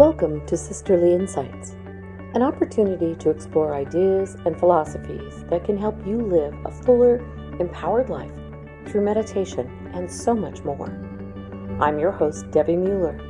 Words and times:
Welcome 0.00 0.46
to 0.46 0.56
Sisterly 0.56 1.12
Insights, 1.12 1.72
an 2.32 2.40
opportunity 2.40 3.14
to 3.16 3.28
explore 3.28 3.74
ideas 3.74 4.34
and 4.46 4.58
philosophies 4.58 5.44
that 5.50 5.66
can 5.66 5.76
help 5.76 5.94
you 6.06 6.16
live 6.16 6.54
a 6.64 6.70
fuller, 6.70 7.18
empowered 7.60 8.08
life 8.08 8.32
through 8.86 9.04
meditation 9.04 9.90
and 9.92 10.10
so 10.10 10.34
much 10.34 10.64
more. 10.64 10.88
I'm 11.82 11.98
your 11.98 12.12
host, 12.12 12.50
Debbie 12.50 12.76
Mueller. 12.76 13.20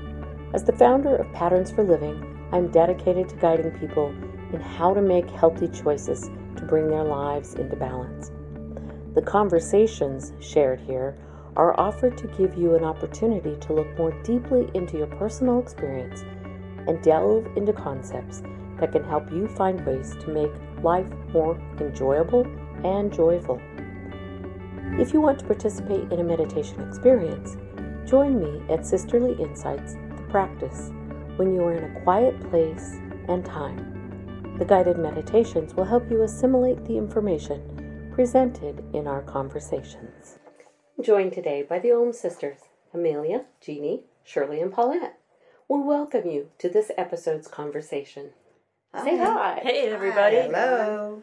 As 0.54 0.62
the 0.62 0.72
founder 0.72 1.16
of 1.16 1.32
Patterns 1.32 1.72
for 1.72 1.82
Living, 1.82 2.24
I'm 2.52 2.70
dedicated 2.70 3.28
to 3.30 3.36
guiding 3.38 3.72
people 3.72 4.14
in 4.52 4.60
how 4.60 4.94
to 4.94 5.02
make 5.02 5.28
healthy 5.28 5.66
choices 5.66 6.30
to 6.54 6.64
bring 6.68 6.86
their 6.86 7.02
lives 7.02 7.54
into 7.54 7.74
balance. 7.74 8.30
The 9.16 9.22
conversations 9.22 10.34
shared 10.38 10.78
here 10.78 11.16
are 11.56 11.78
offered 11.80 12.16
to 12.18 12.28
give 12.28 12.56
you 12.56 12.76
an 12.76 12.84
opportunity 12.84 13.56
to 13.56 13.72
look 13.72 13.98
more 13.98 14.12
deeply 14.22 14.70
into 14.74 14.98
your 14.98 15.08
personal 15.08 15.58
experience 15.58 16.22
and 16.86 17.02
delve 17.02 17.46
into 17.56 17.72
concepts 17.72 18.42
that 18.78 18.92
can 18.92 19.04
help 19.04 19.30
you 19.30 19.46
find 19.48 19.84
ways 19.86 20.16
to 20.20 20.28
make 20.28 20.50
life 20.82 21.10
more 21.32 21.60
enjoyable 21.80 22.46
and 22.84 23.12
joyful. 23.12 23.60
If 24.98 25.12
you 25.12 25.20
want 25.20 25.38
to 25.40 25.46
participate 25.46 26.10
in 26.12 26.20
a 26.20 26.24
meditation 26.24 26.80
experience, 26.86 27.56
join 28.08 28.40
me 28.40 28.62
at 28.72 28.86
Sisterly 28.86 29.34
Insights, 29.40 29.94
the 30.16 30.26
practice, 30.30 30.90
when 31.36 31.54
you 31.54 31.62
are 31.62 31.74
in 31.74 31.84
a 31.84 32.00
quiet 32.00 32.38
place 32.50 32.96
and 33.28 33.44
time. 33.44 34.56
The 34.58 34.64
guided 34.64 34.98
meditations 34.98 35.74
will 35.74 35.84
help 35.84 36.10
you 36.10 36.22
assimilate 36.22 36.84
the 36.84 36.96
information 36.96 38.10
presented 38.12 38.84
in 38.92 39.06
our 39.06 39.22
conversations. 39.22 40.38
I'm 40.98 41.04
Joined 41.04 41.32
today 41.32 41.62
by 41.62 41.78
the 41.78 41.92
Om 41.92 42.12
sisters, 42.12 42.58
Amelia, 42.92 43.44
Jeannie, 43.60 44.04
Shirley, 44.24 44.60
and 44.60 44.72
Paulette. 44.72 45.19
We 45.70 45.78
welcome 45.78 46.28
you 46.28 46.48
to 46.58 46.68
this 46.68 46.90
episode's 46.98 47.46
conversation. 47.46 48.30
Say 49.04 49.16
hi. 49.16 49.60
Hey, 49.62 49.82
everybody. 49.82 50.34
Hello. 50.34 51.22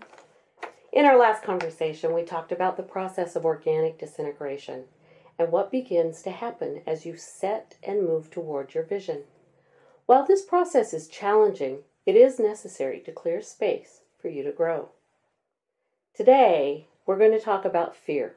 In 0.93 1.03
our 1.03 1.19
last 1.19 1.43
conversation, 1.43 2.13
we 2.13 2.23
talked 2.23 2.53
about 2.53 2.77
the 2.77 2.83
process 2.83 3.35
of 3.35 3.43
organic 3.43 3.99
disintegration 3.99 4.85
and 5.37 5.51
what 5.51 5.69
begins 5.69 6.21
to 6.21 6.31
happen 6.31 6.81
as 6.87 7.05
you 7.05 7.17
set 7.17 7.75
and 7.83 8.07
move 8.07 8.31
toward 8.31 8.73
your 8.73 8.85
vision. 8.85 9.23
While 10.05 10.25
this 10.25 10.45
process 10.45 10.93
is 10.93 11.09
challenging, 11.09 11.79
it 12.05 12.15
is 12.15 12.39
necessary 12.39 13.01
to 13.01 13.11
clear 13.11 13.41
space 13.41 14.03
for 14.17 14.29
you 14.29 14.43
to 14.43 14.53
grow. 14.53 14.91
Today, 16.15 16.87
we're 17.05 17.19
going 17.19 17.37
to 17.37 17.41
talk 17.41 17.65
about 17.65 17.97
fear. 17.97 18.35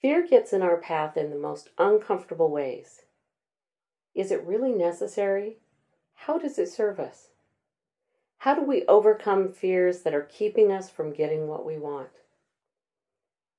Fear 0.00 0.26
gets 0.26 0.54
in 0.54 0.62
our 0.62 0.78
path 0.78 1.18
in 1.18 1.28
the 1.28 1.36
most 1.36 1.68
uncomfortable 1.76 2.50
ways. 2.50 3.02
Is 4.16 4.30
it 4.30 4.42
really 4.44 4.72
necessary? 4.72 5.58
How 6.14 6.38
does 6.38 6.58
it 6.58 6.70
serve 6.70 6.98
us? 6.98 7.28
How 8.38 8.54
do 8.54 8.62
we 8.62 8.86
overcome 8.86 9.52
fears 9.52 10.02
that 10.02 10.14
are 10.14 10.22
keeping 10.22 10.72
us 10.72 10.88
from 10.88 11.12
getting 11.12 11.46
what 11.46 11.66
we 11.66 11.76
want? 11.76 12.08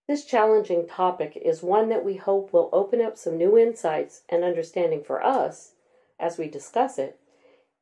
This 0.08 0.25
challenging 0.25 0.88
topic 0.88 1.38
is 1.38 1.61
one 1.61 1.89
that 1.89 2.03
we 2.03 2.16
hope 2.16 2.52
will 2.52 2.69
open 2.73 3.02
up 3.02 3.17
some 3.17 3.38
new 3.38 3.55
insights 3.55 4.23
and 4.30 4.44
understanding 4.44 5.03
for 5.03 5.23
us 5.23 5.73
as 6.19 6.39
we 6.39 6.47
discuss 6.47 6.97
it, 6.97 7.19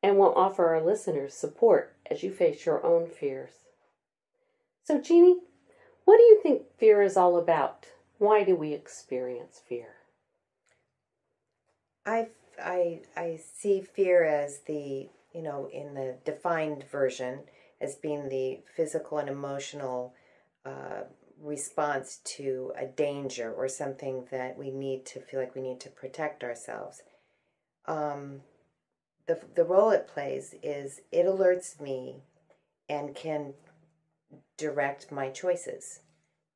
and 0.02 0.18
will 0.18 0.34
offer 0.34 0.66
our 0.66 0.82
listeners 0.82 1.32
support 1.32 1.94
as 2.10 2.22
you 2.22 2.30
face 2.30 2.66
your 2.66 2.84
own 2.84 3.06
fears. 3.08 3.52
So, 4.84 5.00
Jeannie, 5.00 5.40
what 6.04 6.18
do 6.18 6.24
you 6.24 6.40
think 6.42 6.62
fear 6.76 7.00
is 7.00 7.16
all 7.16 7.38
about? 7.38 7.86
Why 8.18 8.44
do 8.44 8.54
we 8.54 8.74
experience 8.74 9.62
fear? 9.66 9.94
I, 12.04 12.28
I, 12.62 13.00
I 13.16 13.38
see 13.54 13.80
fear 13.80 14.24
as 14.24 14.60
the, 14.60 15.08
you 15.32 15.42
know, 15.42 15.68
in 15.72 15.94
the 15.94 16.16
defined 16.24 16.84
version, 16.90 17.40
as 17.80 17.94
being 17.94 18.28
the 18.28 18.60
physical 18.74 19.18
and 19.18 19.28
emotional 19.28 20.14
uh, 20.64 21.02
response 21.40 22.20
to 22.24 22.72
a 22.76 22.86
danger 22.86 23.52
or 23.52 23.68
something 23.68 24.24
that 24.30 24.56
we 24.56 24.70
need 24.70 25.04
to 25.06 25.20
feel 25.20 25.40
like 25.40 25.54
we 25.54 25.60
need 25.60 25.80
to 25.80 25.90
protect 25.90 26.42
ourselves. 26.42 27.02
Um, 27.86 28.40
the, 29.26 29.40
the 29.54 29.64
role 29.64 29.90
it 29.90 30.08
plays 30.08 30.54
is 30.62 31.00
it 31.12 31.26
alerts 31.26 31.80
me 31.80 32.22
and 32.88 33.14
can 33.14 33.54
direct 34.56 35.12
my 35.12 35.28
choices 35.28 36.00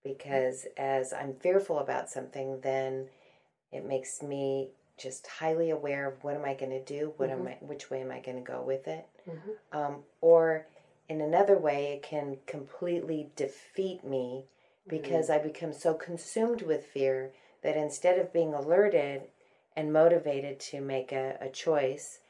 because 0.02 0.66
as 0.76 1.12
I'm 1.12 1.34
fearful 1.34 1.78
about 1.78 2.08
something, 2.08 2.60
then 2.62 3.08
it 3.70 3.84
makes 3.84 4.22
me 4.22 4.70
just 5.00 5.26
highly 5.26 5.70
aware 5.70 6.06
of 6.06 6.22
what 6.22 6.36
am 6.36 6.44
I 6.44 6.54
going 6.54 6.70
to 6.70 6.84
do, 6.84 7.14
what 7.16 7.30
Mhm. 7.30 7.32
am 7.32 7.46
I, 7.48 7.58
which 7.60 7.90
way 7.90 8.00
am 8.00 8.10
I 8.10 8.20
going 8.20 8.36
to 8.36 8.52
go 8.52 8.62
with 8.62 8.86
it, 8.86 9.06
Mhm. 9.26 9.56
um, 9.72 10.04
or 10.20 10.66
in 11.08 11.20
another 11.20 11.58
way, 11.58 11.94
it 11.94 12.02
can 12.02 12.38
completely 12.46 13.32
defeat 13.34 14.04
me 14.04 14.46
because 14.86 15.28
I 15.30 15.38
become 15.38 15.72
so 15.72 15.94
consumed 15.94 16.62
with 16.62 16.86
fear 16.86 17.32
that 17.62 17.76
instead 17.76 18.18
of 18.18 18.32
being 18.32 18.54
alerted 18.54 19.30
and 19.74 19.92
motivated 19.92 20.60
to 20.60 20.80
make 20.80 21.12
a, 21.12 21.36
a 21.40 21.48
choice 21.48 22.20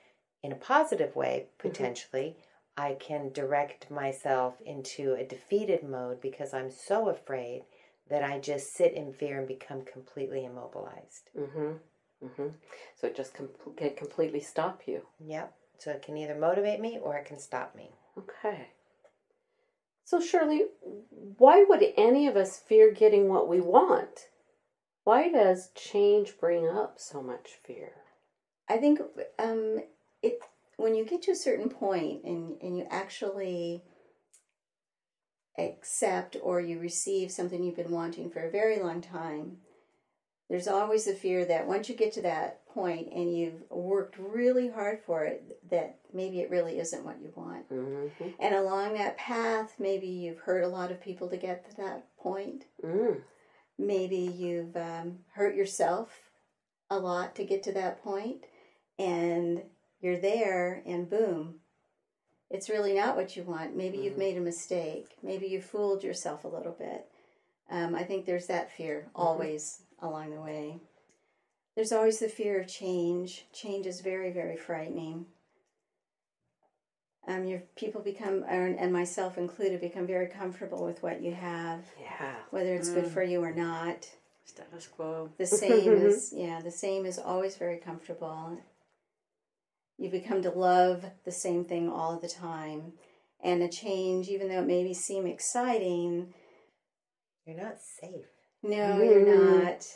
in 0.43 0.53
a 0.53 0.57
positive 0.57 1.15
way, 1.15 1.49
potentially, 1.59 2.37
I 2.77 2.95
can 2.95 3.33
direct 3.33 3.91
myself 3.91 4.61
into 4.63 5.15
a 5.15 5.25
defeated 5.25 5.83
mode 5.83 6.21
because 6.21 6.55
I'm 6.55 6.71
so 6.71 7.09
afraid 7.09 7.65
that 8.09 8.23
I 8.23 8.39
just 8.39 8.73
sit 8.73 8.95
in 8.95 9.13
fear 9.13 9.39
and 9.39 9.47
become 9.47 9.85
completely 9.85 10.45
immobilized. 10.45 11.31
Mm-hmm. 11.37 11.73
Mm-hmm. 12.25 12.49
So 12.97 13.07
it 13.07 13.17
just 13.17 13.35
com- 13.35 13.49
can 13.77 13.95
completely 13.95 14.41
stop 14.41 14.83
you. 14.87 15.03
Yep. 15.25 15.55
So 15.79 15.91
it 15.91 16.03
can 16.03 16.17
either 16.17 16.35
motivate 16.35 16.81
me 16.81 16.99
or 17.03 17.17
it 17.17 17.25
can 17.25 17.39
stop 17.39 17.75
me. 17.75 17.91
Okay. 18.19 18.69
So, 20.05 20.21
Shirley, 20.21 20.65
why 21.39 21.65
would 21.69 21.85
any 21.97 22.27
of 22.27 22.37
us 22.37 22.59
fear 22.59 22.93
getting 22.93 23.29
what 23.29 23.49
we 23.49 23.61
want? 23.61 24.29
Why 25.05 25.31
does 25.31 25.71
change 25.75 26.37
bring 26.39 26.69
up 26.69 26.97
so 26.99 27.23
much 27.23 27.51
fear? 27.65 27.93
I 28.69 28.77
think 28.79 29.01
um, 29.39 29.79
it 30.23 30.41
when 30.77 30.95
you 30.95 31.05
get 31.05 31.23
to 31.23 31.33
a 31.33 31.37
certain 31.37 31.69
point 31.69 32.25
and, 32.25 32.61
and 32.61 32.77
you 32.77 32.87
actually 32.91 33.83
accept 35.59 36.37
or 36.43 36.61
you 36.61 36.79
receive 36.79 37.31
something 37.31 37.63
you've 37.63 37.77
been 37.77 37.91
wanting 37.91 38.31
for 38.31 38.41
a 38.41 38.51
very 38.51 38.81
long 38.81 39.01
time, 39.01 39.59
there's 40.51 40.69
always 40.69 41.07
the 41.07 41.15
fear 41.15 41.45
that 41.47 41.67
once 41.67 41.89
you 41.89 41.95
get 41.95 42.13
to 42.15 42.23
that 42.23 42.67
point 42.67 43.09
and 43.15 43.35
you've 43.37 43.63
worked 43.71 44.19
really 44.19 44.69
hard 44.69 44.99
for 45.07 45.25
it, 45.25 45.59
that 45.71 45.97
maybe 46.13 46.41
it 46.41 46.51
really 46.51 46.79
isn't 46.79 47.05
what 47.05 47.21
you 47.23 47.33
want. 47.37 47.71
Mm-hmm. 47.71 48.29
And 48.41 48.55
along 48.55 48.95
that 48.95 49.17
path, 49.17 49.75
maybe 49.79 50.09
you've 50.09 50.41
hurt 50.41 50.65
a 50.65 50.69
lot 50.69 50.91
of 50.91 51.01
people 51.01 51.29
to 51.29 51.37
get 51.37 51.71
to 51.71 51.77
that 51.79 52.05
point. 52.19 52.65
Mm. 52.85 53.23
maybe 53.79 54.17
you've 54.17 54.77
um, 54.77 55.21
hurt 55.33 55.55
yourself 55.55 56.11
a 56.91 56.99
lot 56.99 57.35
to 57.37 57.45
get 57.45 57.63
to 57.63 57.73
that 57.73 58.03
point 58.05 58.45
and 58.99 59.63
you're 60.03 60.19
there 60.19 60.83
and 60.85 61.09
boom 61.09 61.55
it's 62.51 62.69
really 62.69 62.93
not 62.93 63.17
what 63.17 63.37
you 63.37 63.43
want 63.43 63.75
maybe 63.77 63.97
you've 63.97 64.15
Mhm. 64.15 64.19
made 64.27 64.37
a 64.37 64.41
mistake 64.41 65.17
maybe 65.23 65.47
you 65.47 65.63
fooled 65.63 66.05
yourself 66.05 66.45
a 66.45 66.49
little 66.49 66.73
bit 66.73 67.07
um, 67.71 67.95
i 67.95 68.03
think 68.03 68.27
there's 68.27 68.49
that 68.49 68.71
fear 68.71 69.09
always 69.15 69.83
along 70.03 70.31
the 70.31 70.41
way 70.41 70.79
there's 71.77 71.93
always 71.93 72.19
the 72.19 72.29
fear 72.29 72.61
of 72.61 72.67
change 72.69 73.47
change 73.53 73.87
is 73.87 74.01
very 74.01 74.31
very 74.33 74.57
frightening 74.57 75.27
um, 77.29 77.45
your 77.45 77.63
people 77.77 78.01
become 78.01 78.45
and 78.49 78.93
myself 78.93 79.37
included 79.37 79.81
become 79.81 80.07
very 80.07 80.27
comfortable 80.27 80.85
with 80.85 81.03
what 81.03 81.23
you 81.23 81.33
have 81.35 81.85
Yeah. 82.01 82.35
whether 82.51 82.75
it's 82.75 82.89
good 82.91 83.07
for 83.07 83.23
you 83.23 83.43
or 83.43 83.53
not. 83.53 84.09
Status 84.45 84.89
quo. 84.89 85.31
The 85.39 85.47
same 85.63 85.93
is 85.93 86.33
yeah, 86.35 86.61
the 86.61 86.71
same 86.71 87.07
is 87.07 87.19
always 87.19 87.57
very 87.57 87.77
comfortable. 87.77 88.59
You 89.99 90.11
become 90.11 90.43
to 90.43 90.51
love 90.51 91.05
the 91.25 91.31
same 91.31 91.65
thing 91.65 91.89
all 91.91 92.19
the 92.19 92.27
time. 92.29 92.95
And 93.43 93.63
a 93.63 93.69
change, 93.69 94.29
even 94.29 94.49
though 94.49 94.61
it 94.61 94.67
maybe 94.67 94.93
seem 94.95 95.27
exciting, 95.27 96.33
You're 97.47 97.57
not 97.63 97.77
safe. 97.81 98.27
no, 98.63 99.01
you're 99.03 99.21
Mm. 99.25 99.65
not. 99.65 99.87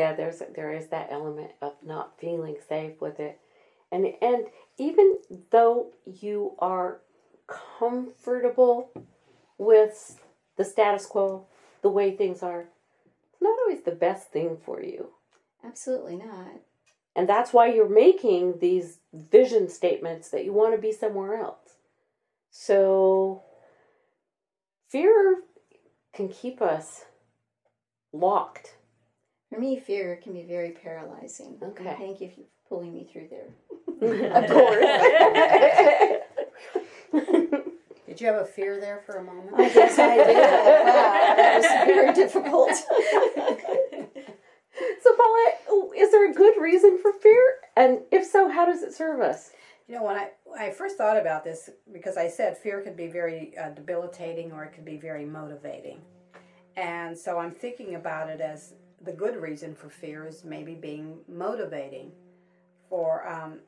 Yeah, 0.00 0.14
there's 0.14 0.42
there 0.56 0.72
is 0.72 0.86
that 0.88 1.08
element 1.10 1.50
of 1.60 1.74
not 1.84 2.18
feeling 2.18 2.56
safe 2.66 3.02
with 3.02 3.20
it, 3.20 3.38
and 3.92 4.06
and 4.22 4.46
even 4.78 5.18
though 5.50 5.92
you 6.06 6.54
are 6.58 7.02
comfortable 7.46 8.90
with 9.58 10.18
the 10.56 10.64
status 10.64 11.04
quo, 11.04 11.44
the 11.82 11.90
way 11.90 12.16
things 12.16 12.42
are, 12.42 12.70
it's 13.30 13.42
not 13.42 13.58
always 13.60 13.82
the 13.82 13.90
best 13.90 14.30
thing 14.32 14.56
for 14.64 14.82
you, 14.82 15.10
Absolutely 15.62 16.16
not. 16.16 16.62
and 17.14 17.28
that's 17.28 17.52
why 17.52 17.66
you're 17.70 17.86
making 17.86 18.58
these 18.60 19.00
vision 19.12 19.68
statements 19.68 20.30
that 20.30 20.46
you 20.46 20.54
want 20.54 20.74
to 20.74 20.80
be 20.80 20.92
somewhere 20.92 21.34
else. 21.34 21.76
So, 22.50 23.42
fear 24.88 25.42
can 26.14 26.30
keep 26.30 26.62
us 26.62 27.04
locked. 28.14 28.76
For 29.52 29.58
me, 29.58 29.78
fear 29.80 30.16
can 30.22 30.32
be 30.32 30.44
very 30.44 30.70
paralyzing. 30.70 31.58
And 31.60 31.72
Okay. 31.72 31.96
Thank 31.98 32.20
you 32.20 32.30
for 32.30 32.42
pulling 32.68 32.94
me 32.94 33.08
through 33.12 33.28
there. 33.30 33.48
of 34.44 34.50
course. 34.50 34.84
Did 38.06 38.20
you 38.20 38.26
have 38.28 38.42
a 38.42 38.44
fear 38.44 38.80
there 38.80 39.02
for 39.06 39.16
a 39.16 39.24
moment? 39.24 39.54
I 39.56 39.68
guess 39.68 39.98
I 39.98 40.16
did. 40.16 40.26
Wow, 40.26 40.34
that 41.36 41.56
was 41.56 41.66
very 41.86 42.12
difficult. 42.12 42.70
so, 45.02 45.16
Paula, 45.16 45.52
is 45.96 46.10
there 46.10 46.30
a 46.30 46.34
good 46.34 46.60
reason 46.60 46.98
for 47.00 47.12
fear? 47.12 47.56
And 47.76 48.00
if 48.10 48.26
so, 48.26 48.48
how 48.48 48.66
does 48.66 48.82
it 48.82 48.94
serve 48.94 49.20
us? 49.20 49.50
You 49.88 49.94
know, 49.96 50.04
when 50.04 50.16
I 50.16 50.30
when 50.44 50.60
I 50.60 50.70
first 50.70 50.96
thought 50.96 51.16
about 51.16 51.44
this, 51.44 51.70
because 51.92 52.16
I 52.16 52.28
said 52.28 52.58
fear 52.58 52.80
could 52.82 52.96
be 52.96 53.06
very 53.08 53.56
uh, 53.56 53.70
debilitating 53.70 54.52
or 54.52 54.64
it 54.64 54.72
could 54.72 54.84
be 54.84 54.96
very 54.96 55.24
motivating, 55.24 56.00
and 56.76 57.16
so 57.16 57.38
I'm 57.38 57.52
thinking 57.52 57.94
about 57.94 58.28
it 58.28 58.40
as 58.40 58.74
the 59.00 59.12
good 59.12 59.36
reason 59.36 59.74
for 59.74 59.88
fear 59.88 60.26
is 60.26 60.44
maybe 60.44 60.74
being 60.74 61.18
motivating. 61.28 62.12
For 62.88 63.26
um, 63.26 63.60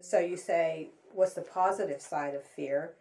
so 0.00 0.18
you 0.18 0.36
say, 0.36 0.90
what's 1.12 1.34
the 1.34 1.42
positive 1.42 2.00
side 2.00 2.34
of 2.34 2.44
fear? 2.44 2.94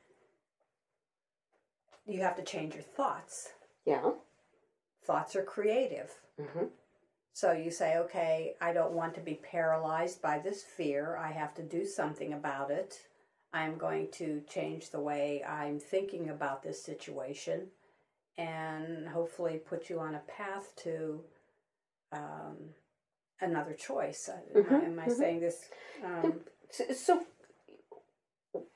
You 2.05 2.21
have 2.21 2.35
to 2.37 2.43
change 2.43 2.73
your 2.73 2.83
thoughts. 2.83 3.49
Yeah. 3.85 4.11
Thoughts 5.03 5.35
are 5.35 5.43
creative. 5.43 6.11
Mm-hmm. 6.39 6.65
So 7.33 7.51
you 7.51 7.69
say, 7.69 7.97
okay, 7.97 8.55
I 8.61 8.73
don't 8.73 8.93
want 8.93 9.13
to 9.15 9.21
be 9.21 9.35
paralyzed 9.35 10.21
by 10.21 10.39
this 10.39 10.63
fear. 10.63 11.17
I 11.17 11.31
have 11.31 11.53
to 11.55 11.63
do 11.63 11.85
something 11.85 12.33
about 12.33 12.71
it. 12.71 12.99
I'm 13.53 13.77
going 13.77 14.09
to 14.13 14.41
change 14.49 14.89
the 14.89 14.99
way 14.99 15.43
I'm 15.43 15.79
thinking 15.79 16.29
about 16.29 16.63
this 16.63 16.81
situation 16.81 17.67
and 18.37 19.07
hopefully 19.07 19.57
put 19.57 19.89
you 19.89 19.99
on 19.99 20.15
a 20.15 20.21
path 20.27 20.73
to 20.83 21.21
um, 22.11 22.55
another 23.41 23.73
choice. 23.73 24.29
Am 24.55 24.65
I, 24.69 24.75
Mhm, 24.75 24.85
am 24.85 24.99
I 24.99 25.05
mhm. 25.07 25.17
saying 25.17 25.39
this? 25.39 25.69
Um, 26.03 26.41
So, 26.69 26.83
so 26.93 27.25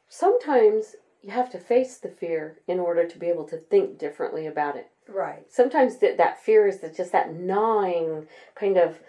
sometimes 0.07 0.95
you 1.21 1.31
have 1.31 1.49
to 1.51 1.59
face 1.59 1.97
the 1.97 2.09
fear 2.09 2.59
in 2.67 2.79
order 2.79 3.07
to 3.07 3.19
be 3.19 3.27
able 3.27 3.43
to 3.45 3.57
think 3.57 3.97
differently 3.97 4.45
about 4.47 4.75
it. 4.75 4.89
right. 5.07 5.45
Sometimes 5.51 5.97
that 5.97 6.17
that 6.17 6.41
fear 6.41 6.67
is 6.67 6.79
that 6.79 6.95
just 6.95 7.11
that 7.11 7.33
gnawing 7.33 8.27
kind 8.55 8.77
of 8.77 8.99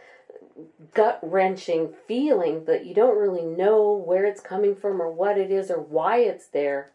gut 0.95 1.19
wrenching 1.23 1.95
feeling 2.07 2.65
that 2.65 2.85
you 2.85 2.95
don't 2.95 3.17
really 3.17 3.45
know 3.45 3.93
where 3.93 4.25
it's 4.25 4.41
coming 4.41 4.75
from 4.75 5.01
or 5.01 5.11
what 5.11 5.39
it 5.39 5.51
is 5.51 5.71
or 5.71 5.81
why 5.81 6.19
it's 6.19 6.49
there. 6.49 6.93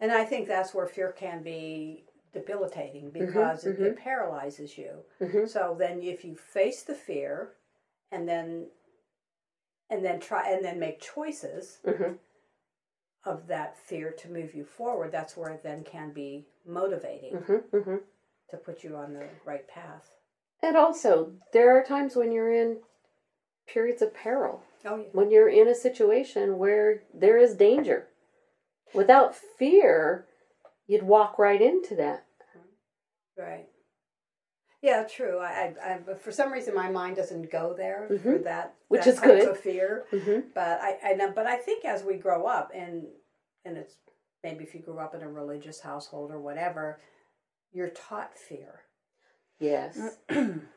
And 0.00 0.12
I 0.12 0.24
think 0.24 0.46
that's 0.48 0.74
where 0.74 0.86
fear 0.86 1.12
can 1.12 1.42
be 1.42 2.04
debilitating 2.32 3.10
because 3.10 3.64
It, 3.64 3.80
it 3.80 3.96
paralyzes 3.96 4.76
you. 4.78 5.04
Mhm. 5.20 5.48
So 5.48 5.74
then, 5.78 6.02
if 6.02 6.24
you 6.24 6.36
face 6.36 6.82
the 6.82 6.94
fear, 6.94 7.52
and 8.10 8.28
then, 8.28 8.70
and 9.90 10.04
then 10.04 10.20
try 10.20 10.50
and 10.50 10.64
then 10.64 10.78
make 10.78 11.00
choices 11.00 11.78
Mhm. 11.84 12.18
of 13.24 13.46
that 13.48 13.76
fear 13.76 14.10
to 14.12 14.30
move 14.30 14.54
you 14.54 14.64
forward, 14.64 15.12
that's 15.12 15.36
where 15.36 15.50
it 15.50 15.62
then 15.62 15.84
can 15.84 16.12
be 16.12 16.46
motivating 16.64 17.36
Mm-hmm, 17.38 17.76
mm-hmm. 17.76 17.96
to 18.50 18.56
put 18.56 18.84
you 18.84 18.96
on 18.96 19.12
the 19.14 19.28
right 19.44 19.66
path. 19.68 20.10
And 20.62 20.76
also, 20.76 21.34
there 21.52 21.70
are 21.76 21.84
times 21.84 22.16
when 22.16 22.32
you're 22.32 22.52
in 22.52 22.82
periods 23.66 24.02
of 24.02 24.14
peril, 24.14 24.62
Oh 24.84 24.96
yeah. 24.96 25.08
when 25.12 25.30
you're 25.30 25.48
in 25.48 25.68
a 25.68 25.74
situation 25.74 26.58
where 26.58 27.02
there 27.12 27.36
is 27.38 27.54
danger. 27.56 28.08
Without 28.94 29.34
fear, 29.34 30.26
you'd 30.88 31.04
walk 31.04 31.38
right 31.38 31.62
into 31.62 31.94
that. 31.96 32.24
Right. 33.36 33.68
Yeah, 34.82 35.04
true. 35.04 35.38
I, 35.38 35.74
I, 35.84 35.94
I 35.94 35.98
but 36.04 36.20
for 36.20 36.32
some 36.32 36.52
reason 36.52 36.74
my 36.74 36.90
mind 36.90 37.16
doesn't 37.16 37.50
go 37.52 37.72
there 37.76 38.06
for 38.08 38.16
Mhm. 38.38 38.44
that, 38.44 38.74
Which 38.88 39.04
that 39.04 39.10
is 39.10 39.16
type 39.16 39.24
good. 39.24 39.48
of 39.48 39.58
fear. 39.60 40.04
Mm-hmm. 40.12 40.48
But 40.54 40.80
I, 40.80 40.98
I 41.04 41.12
know, 41.14 41.30
but 41.32 41.46
I 41.46 41.56
think 41.56 41.84
as 41.84 42.02
we 42.02 42.16
grow 42.16 42.46
up, 42.46 42.72
and 42.74 43.06
and 43.64 43.76
it's 43.76 43.94
maybe 44.42 44.64
if 44.64 44.74
you 44.74 44.80
grew 44.80 44.98
up 44.98 45.14
in 45.14 45.22
a 45.22 45.28
religious 45.28 45.80
household 45.80 46.30
or 46.32 46.40
whatever, 46.40 47.00
you're 47.72 47.90
taught 47.90 48.36
fear. 48.36 48.80
Yes. 49.60 50.18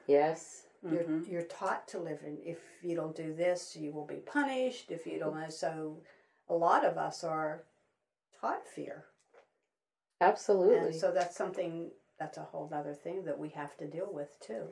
yes. 0.08 0.64
You're 0.84 1.22
you're 1.30 1.44
taught 1.44 1.88
to 1.90 2.00
live 2.00 2.22
in. 2.26 2.40
If 2.44 2.58
you 2.82 2.96
don't 2.96 3.16
do 3.16 3.36
this, 3.36 3.76
you 3.76 3.92
will 3.92 4.08
be 4.08 4.16
punished. 4.26 4.90
If 4.90 5.06
you 5.06 5.20
don't, 5.20 5.52
so 5.52 6.02
a 6.50 6.56
lot 6.56 6.84
of 6.84 6.98
us 6.98 7.24
are 7.24 7.66
taught 8.40 8.68
fear, 8.68 9.06
Absolutely. 10.22 10.78
and 10.78 10.96
so 10.96 11.12
that's 11.12 11.36
something 11.36 11.92
that's 12.20 12.38
a 12.38 12.44
whole 12.44 12.70
other 12.74 12.94
thing 12.94 13.26
that 13.26 13.40
we 13.40 13.50
have 13.50 13.76
to 13.78 13.88
deal 13.88 14.10
with 14.12 14.30
too. 14.40 14.68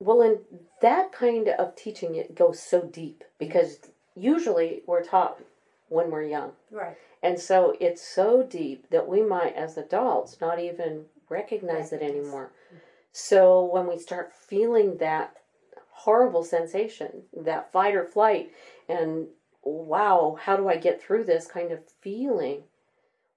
Well, 0.00 0.22
and 0.22 0.38
that 0.82 1.12
kind 1.12 1.48
of 1.48 1.76
teaching 1.76 2.16
it 2.16 2.34
goes 2.34 2.60
so 2.60 2.82
deep 2.82 3.22
because 3.38 3.78
usually 4.14 4.82
we're 4.86 5.04
taught 5.04 5.38
when 5.88 6.10
we're 6.10 6.24
young. 6.24 6.52
Right. 6.70 6.96
And 7.22 7.38
so 7.38 7.76
it's 7.80 8.02
so 8.02 8.42
deep 8.42 8.90
that 8.90 9.08
we 9.08 9.22
might, 9.22 9.54
as 9.54 9.76
adults, 9.76 10.40
not 10.40 10.58
even 10.58 11.04
recognize 11.28 11.92
it 11.92 12.00
Recognize. 12.00 12.22
anymore. 12.22 12.52
So 13.12 13.64
when 13.72 13.86
we 13.86 13.98
start 13.98 14.32
feeling 14.32 14.98
that 14.98 15.34
horrible 15.90 16.44
sensation, 16.44 17.22
that 17.44 17.72
fight 17.72 17.94
or 17.94 18.04
flight, 18.04 18.50
and 18.88 19.28
wow, 19.62 20.36
how 20.40 20.56
do 20.56 20.68
I 20.68 20.76
get 20.76 21.02
through 21.02 21.24
this 21.24 21.46
kind 21.46 21.72
of 21.72 21.80
feeling, 22.00 22.62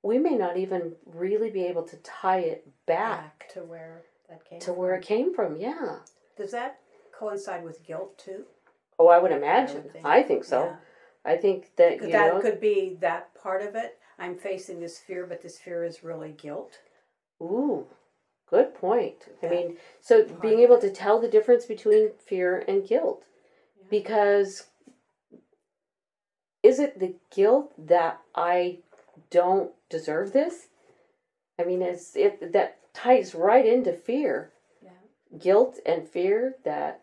we 0.03 0.17
may 0.17 0.35
not 0.35 0.57
even 0.57 0.93
really 1.05 1.49
be 1.49 1.65
able 1.65 1.83
to 1.83 1.97
tie 1.97 2.39
it 2.39 2.67
back 2.85 3.49
to 3.53 3.59
where 3.61 4.03
that 4.29 4.45
came 4.45 4.59
to 4.61 4.73
where 4.73 4.95
it 4.95 5.03
came 5.03 5.33
from. 5.33 5.57
Yeah. 5.57 5.97
Does 6.37 6.51
that 6.51 6.79
coincide 7.17 7.63
with 7.63 7.85
guilt 7.85 8.17
too? 8.17 8.45
Oh, 8.97 9.07
I 9.07 9.19
would 9.19 9.31
imagine. 9.31 9.83
would 9.83 9.93
think. 9.93 10.05
I 10.05 10.23
think 10.23 10.43
so. 10.43 10.65
Yeah. 10.65 10.75
I 11.25 11.35
think 11.35 11.75
that 11.75 11.99
that 11.99 12.33
know. 12.33 12.41
could 12.41 12.61
be 12.61 12.97
that 13.01 13.33
part 13.35 13.61
of 13.61 13.75
it. 13.75 13.97
I'm 14.17 14.37
facing 14.37 14.79
this 14.79 14.99
fear, 14.99 15.25
but 15.25 15.41
this 15.41 15.57
fear 15.57 15.83
is 15.83 16.03
really 16.03 16.31
guilt. 16.31 16.79
Ooh, 17.41 17.85
good 18.49 18.73
point. 18.75 19.15
I 19.41 19.47
mean, 19.47 19.77
so 20.01 20.25
being 20.41 20.59
able 20.59 20.79
to 20.79 20.91
tell 20.91 21.21
the 21.21 21.29
difference 21.29 21.65
between 21.65 22.11
fear 22.25 22.63
and 22.67 22.87
guilt, 22.87 23.23
because 23.89 24.67
is 26.63 26.79
it 26.79 26.99
the 26.99 27.15
guilt 27.33 27.73
that 27.77 28.19
I 28.35 28.79
don't 29.29 29.71
deserve 29.89 30.33
this? 30.33 30.67
I 31.59 31.63
mean, 31.63 31.81
it's 31.81 32.15
it 32.15 32.53
that 32.53 32.77
ties 32.93 33.35
right 33.35 33.65
into 33.65 33.93
fear, 33.93 34.51
Yeah. 34.81 34.91
guilt 35.37 35.77
and 35.85 36.07
fear 36.07 36.55
that 36.63 37.01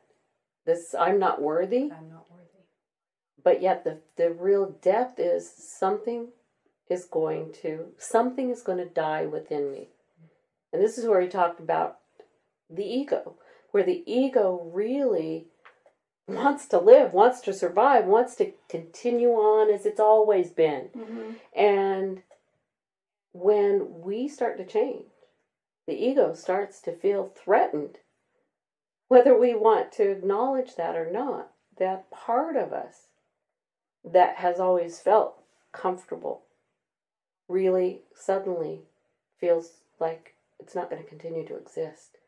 this 0.64 0.94
I'm 0.98 1.18
not 1.18 1.40
worthy. 1.42 1.90
I'm 1.92 2.08
not 2.10 2.26
worthy. 2.30 2.64
but 3.44 3.60
yet 3.62 3.84
the 3.84 4.00
the 4.16 4.30
real 4.30 4.70
depth 4.82 5.18
is 5.18 5.50
something 5.78 6.28
is 6.88 7.04
going 7.04 7.52
to 7.62 7.86
something 7.98 8.50
is 8.50 8.62
going 8.62 8.78
to 8.78 8.84
die 9.08 9.26
within 9.26 9.70
me 9.72 9.88
and 10.72 10.80
this 10.82 10.98
is 10.98 11.04
where 11.06 11.20
he 11.20 11.28
talked 11.28 11.60
about 11.60 11.98
the 12.70 12.84
ego 12.84 13.36
where 13.72 13.82
the 13.82 14.02
ego 14.06 14.68
really 14.72 15.46
wants 16.28 16.66
to 16.66 16.78
live 16.78 17.12
wants 17.12 17.40
to 17.40 17.52
survive 17.52 18.04
wants 18.04 18.34
to 18.36 18.52
continue 18.68 19.30
on 19.30 19.72
as 19.72 19.84
it's 19.86 20.00
always 20.00 20.50
been 20.50 20.88
mm-hmm. 20.96 21.32
and 21.56 22.22
when 23.40 24.00
we 24.02 24.28
start 24.28 24.56
to 24.58 24.64
change 24.64 25.06
the 25.86 25.94
ego 25.94 26.34
starts 26.34 26.80
to 26.80 26.92
feel 26.92 27.32
threatened 27.34 27.98
whether 29.08 29.38
we 29.38 29.54
want 29.54 29.92
to 29.92 30.10
acknowledge 30.10 30.74
that 30.76 30.96
or 30.96 31.10
not 31.10 31.50
that 31.78 32.10
part 32.10 32.56
of 32.56 32.72
us 32.72 33.08
that 34.04 34.36
has 34.36 34.58
always 34.58 34.98
felt 35.00 35.42
comfortable 35.72 36.42
really 37.48 38.02
suddenly 38.14 38.82
feels 39.38 39.80
like 40.00 40.34
it's 40.58 40.74
not 40.74 40.90
going 40.90 41.02
to 41.02 41.08
continue 41.08 41.46
to 41.46 41.56
exist. 41.56 42.18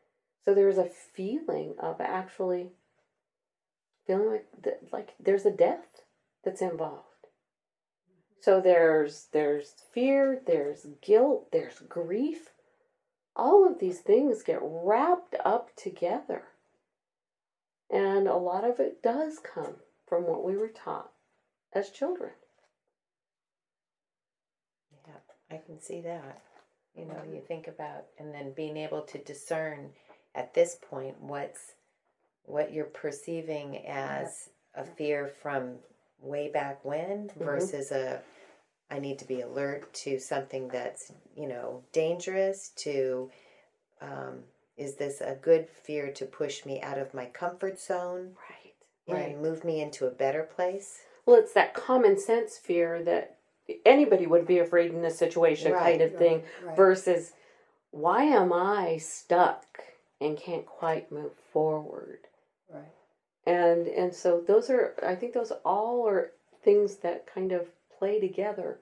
So 0.45 0.53
there's 0.53 0.77
a 0.77 0.85
feeling 0.85 1.75
of 1.79 1.99
actually 1.99 2.71
feeling 4.05 4.29
like 4.29 4.45
like 4.91 5.13
there's 5.19 5.45
a 5.45 5.51
death 5.51 6.01
that's 6.43 6.61
involved. 6.61 7.08
So 8.41 8.61
there's 8.61 9.27
there's 9.31 9.73
fear, 9.93 10.41
there's 10.45 10.87
guilt, 11.01 11.51
there's 11.51 11.79
grief. 11.87 12.49
All 13.35 13.67
of 13.67 13.79
these 13.79 13.99
things 13.99 14.43
get 14.43 14.59
wrapped 14.61 15.35
up 15.45 15.75
together. 15.75 16.43
And 17.89 18.27
a 18.27 18.35
lot 18.35 18.63
of 18.63 18.79
it 18.79 19.01
does 19.01 19.39
come 19.39 19.75
from 20.07 20.23
what 20.23 20.43
we 20.43 20.55
were 20.55 20.69
taught 20.69 21.11
as 21.73 21.89
children. 21.89 22.31
Yeah, 25.07 25.13
I 25.51 25.57
can 25.57 25.81
see 25.81 26.01
that. 26.01 26.41
You 26.95 27.05
know, 27.05 27.21
you 27.25 27.37
mm-hmm. 27.37 27.45
think 27.47 27.67
about 27.67 28.05
and 28.17 28.33
then 28.33 28.53
being 28.55 28.77
able 28.77 29.01
to 29.03 29.17
discern 29.19 29.89
at 30.35 30.53
this 30.53 30.77
point 30.89 31.15
what's 31.21 31.73
what 32.43 32.73
you're 32.73 32.85
perceiving 32.85 33.85
as 33.87 34.49
a 34.75 34.83
fear 34.83 35.31
from 35.41 35.75
way 36.21 36.49
back 36.49 36.83
when 36.83 37.31
versus 37.37 37.91
a 37.91 38.21
I 38.91 38.99
need 38.99 39.19
to 39.19 39.25
be 39.27 39.41
alert 39.41 39.93
to 40.05 40.19
something 40.19 40.67
that's, 40.69 41.11
you 41.35 41.47
know, 41.47 41.83
dangerous 41.93 42.69
to 42.77 43.29
um, 44.01 44.39
is 44.77 44.95
this 44.95 45.21
a 45.21 45.35
good 45.41 45.67
fear 45.69 46.11
to 46.13 46.25
push 46.25 46.65
me 46.65 46.81
out 46.81 46.97
of 46.97 47.13
my 47.13 47.25
comfort 47.25 47.79
zone 47.79 48.31
Right. 49.07 49.29
and 49.31 49.41
move 49.41 49.63
me 49.63 49.81
into 49.81 50.07
a 50.07 50.11
better 50.11 50.43
place? 50.43 50.99
Well, 51.25 51.35
it's 51.37 51.53
that 51.53 51.73
common 51.73 52.17
sense 52.19 52.57
fear 52.57 53.03
that 53.03 53.37
anybody 53.85 54.25
would 54.25 54.47
be 54.47 54.59
afraid 54.59 54.91
in 54.91 55.01
this 55.01 55.17
situation 55.17 55.71
Right, 55.71 55.83
kind 55.99 56.01
of 56.01 56.15
thing 56.17 56.43
right. 56.63 56.75
versus 56.75 57.33
why 57.91 58.23
am 58.23 58.51
I 58.53 58.97
stuck 58.97 59.65
and 60.21 60.37
can't 60.37 60.65
quite 60.65 61.11
move 61.11 61.33
forward? 61.51 62.19
Right. 62.71 62.83
And 63.49 63.87
and 63.87 64.13
so 64.13 64.41
those 64.45 64.69
are 64.69 64.93
I 65.01 65.15
think 65.15 65.33
those 65.33 65.51
all 65.65 66.07
are 66.07 66.31
things 66.63 66.97
that 66.97 67.25
kind 67.25 67.51
of 67.51 67.67
play 67.97 68.19
together 68.19 68.79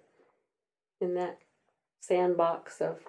in 0.99 1.13
that 1.15 1.37
sandbox 2.01 2.81
of 2.81 2.99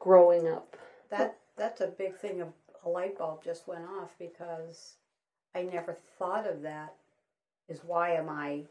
growing 0.00 0.48
up. 0.48 0.76
That 1.10 1.36
that's 1.56 1.80
a 1.80 1.86
big 1.86 2.16
thing. 2.16 2.40
Of 2.40 2.48
a 2.84 2.88
light 2.88 3.16
bulb 3.16 3.44
just 3.44 3.68
went 3.68 3.84
off 3.84 4.10
because 4.18 4.94
I 5.54 5.62
never 5.62 5.96
thought 6.18 6.48
of 6.48 6.62
that. 6.62 6.94
Is 7.68 7.80
why 7.84 8.10
am 8.14 8.28
I 8.28 8.64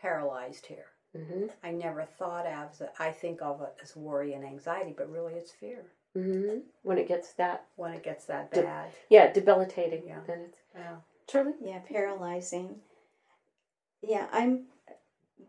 paralyzed 0.00 0.66
here? 0.66 0.86
hmm 1.16 1.46
I 1.64 1.72
never 1.72 2.04
thought 2.04 2.46
of 2.46 2.80
it. 2.80 2.90
I 3.00 3.10
think 3.10 3.42
of 3.42 3.60
it 3.62 3.74
as 3.82 3.96
worry 3.96 4.34
and 4.34 4.44
anxiety, 4.44 4.94
but 4.96 5.10
really 5.10 5.34
it's 5.34 5.50
fear 5.50 5.84
hmm 6.14 6.58
When 6.82 6.98
it 6.98 7.08
gets 7.08 7.32
that 7.34 7.64
when 7.76 7.92
it 7.92 8.04
gets 8.04 8.26
that 8.26 8.52
De- 8.52 8.62
bad. 8.62 8.90
yeah 9.08 9.32
debilitating, 9.32 10.04
Yeah. 10.06 10.20
then 10.26 10.40
it's 10.48 10.59
Yeah. 10.74 10.96
Truly? 11.28 11.52
Yeah, 11.62 11.78
paralyzing. 11.80 12.76
Yeah, 14.02 14.26
I'm 14.32 14.64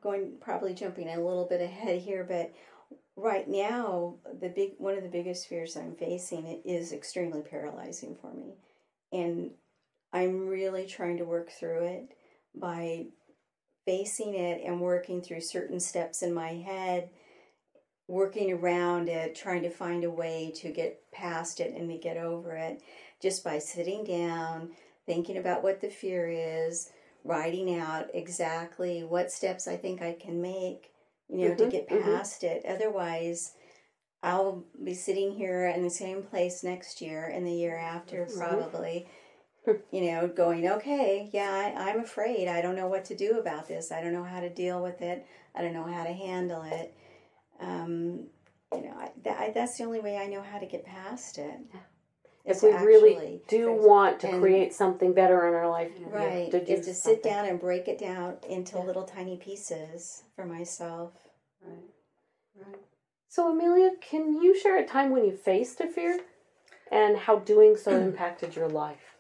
going 0.02 0.38
probably 0.42 0.74
jumping 0.74 1.10
a 1.10 1.16
little 1.16 1.48
bit 1.50 1.62
ahead 1.62 2.02
here, 2.02 2.26
but 2.28 2.54
right 3.16 3.48
now 3.48 4.16
the 4.40 4.50
big 4.50 4.72
one 4.78 4.96
of 4.96 5.04
the 5.04 5.10
biggest 5.10 5.48
fears 5.48 5.76
I'm 5.76 5.96
facing 5.96 6.48
it 6.48 6.62
is 6.66 6.92
extremely 6.92 7.42
paralyzing 7.42 8.16
for 8.16 8.34
me. 8.34 8.56
And 9.12 9.52
I'm 10.14 10.48
really 10.48 10.86
trying 10.86 11.18
to 11.18 11.26
work 11.26 11.52
through 11.52 11.86
it 11.86 12.10
by 12.56 13.08
facing 13.86 14.36
it 14.36 14.62
and 14.66 14.82
working 14.82 15.22
through 15.22 15.42
certain 15.42 15.80
steps 15.80 16.22
in 16.22 16.34
my 16.34 16.54
head, 16.54 17.10
working 18.08 18.52
around 18.52 19.10
it, 19.10 19.36
trying 19.36 19.64
to 19.64 19.70
find 19.70 20.04
a 20.04 20.12
way 20.12 20.52
to 20.58 20.72
get 20.72 21.02
past 21.12 21.60
it 21.60 21.74
and 21.74 21.90
to 21.90 21.98
get 21.98 22.18
over 22.18 22.56
it 22.56 22.82
just 23.22 23.44
by 23.44 23.60
sitting 23.60 24.04
down, 24.04 24.72
thinking 25.12 25.38
about 25.38 25.62
what 25.62 25.82
the 25.82 25.90
fear 25.90 26.30
is, 26.30 26.90
writing 27.26 27.78
out 27.78 28.06
exactly 28.14 29.04
what 29.04 29.30
steps 29.30 29.68
I 29.68 29.76
think 29.76 30.02
I 30.02 30.14
can 30.14 30.42
make, 30.42 30.94
you 31.28 31.40
know, 31.50 31.56
to 31.56 31.66
Mhm, 31.66 31.72
get 31.72 31.90
mhm. 31.90 32.02
past 32.02 32.44
it. 32.46 32.64
Otherwise, 32.66 33.52
I'll 34.24 34.64
be 34.82 34.94
sitting 34.94 35.34
here 35.34 35.68
in 35.68 35.84
the 35.84 35.90
same 35.90 36.24
place 36.24 36.64
next 36.64 37.02
year 37.02 37.26
and 37.26 37.46
the 37.46 37.52
year 37.52 37.78
after, 37.78 38.26
Mhm. 38.26 38.38
probably, 38.38 39.06
you 39.92 40.02
know, 40.06 40.28
going, 40.30 40.66
okay, 40.70 41.30
yeah, 41.34 41.52
I, 41.52 41.90
I'm 41.90 42.00
afraid. 42.00 42.48
I 42.48 42.62
don't 42.62 42.78
know 42.78 42.88
what 42.88 43.04
to 43.06 43.16
do 43.16 43.38
about 43.38 43.68
this. 43.68 43.92
I 43.92 44.00
don't 44.00 44.14
know 44.14 44.24
how 44.24 44.40
to 44.40 44.50
deal 44.50 44.82
with 44.82 45.02
it. 45.02 45.26
I 45.54 45.62
don't 45.62 45.74
know 45.74 45.84
how 45.84 46.06
to 46.06 46.14
handle 46.14 46.62
it. 46.64 46.94
Um, 47.60 48.28
you 48.74 48.84
know, 48.84 48.94
I, 48.98 49.12
that, 49.26 49.38
I, 49.38 49.52
that's 49.52 49.78
the 49.78 49.84
only 49.84 50.00
way 50.00 50.16
I 50.16 50.28
know 50.28 50.42
how 50.42 50.58
to 50.58 50.66
get 50.66 50.86
past 50.86 51.38
it. 51.38 51.60
If 52.44 52.58
is 52.58 52.64
we 52.64 52.72
really 52.72 53.42
do 53.48 53.72
want 53.72 54.20
to 54.22 54.40
create 54.40 54.74
something 54.74 55.14
better 55.14 55.48
in 55.48 55.54
our 55.54 55.70
life, 55.70 55.92
Right. 56.08 56.50
to 56.52 56.64
do 56.64 56.74
is 56.74 56.86
to 56.88 56.94
sit 56.94 57.24
something. 57.24 57.32
down 57.32 57.46
and 57.46 57.60
break 57.60 57.88
it 57.88 57.98
down 58.00 58.38
into 58.50 58.78
Yeah. 58.78 58.84
little 58.86 59.04
tiny 59.04 59.38
pieces 59.38 60.24
for 60.36 60.46
myself. 60.46 61.14
Right. 61.62 61.84
Right. 62.56 62.76
So, 63.30 63.50
Amelia, 63.52 63.96
can 64.02 64.42
you 64.42 64.56
share 64.56 64.78
a 64.78 64.86
time 64.86 65.12
when 65.12 65.24
you 65.26 65.32
faced 65.32 65.80
a 65.82 65.88
fear 65.88 66.20
and 66.92 67.16
how 67.16 67.38
doing 67.38 67.78
so 67.78 67.92
impacted 68.08 68.56
your 68.56 68.68
life? 68.68 69.16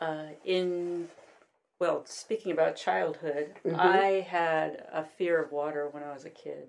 uh, 0.00 0.28
in 0.44 1.08
well 1.78 2.04
speaking 2.06 2.52
about 2.52 2.74
childhood 2.76 3.54
Mhm. 3.64 3.76
i 3.78 4.20
had 4.20 4.86
a 4.90 5.04
fear 5.04 5.42
of 5.42 5.52
water 5.52 5.88
when 5.90 6.02
i 6.02 6.10
was 6.12 6.24
a 6.24 6.30
kid 6.30 6.68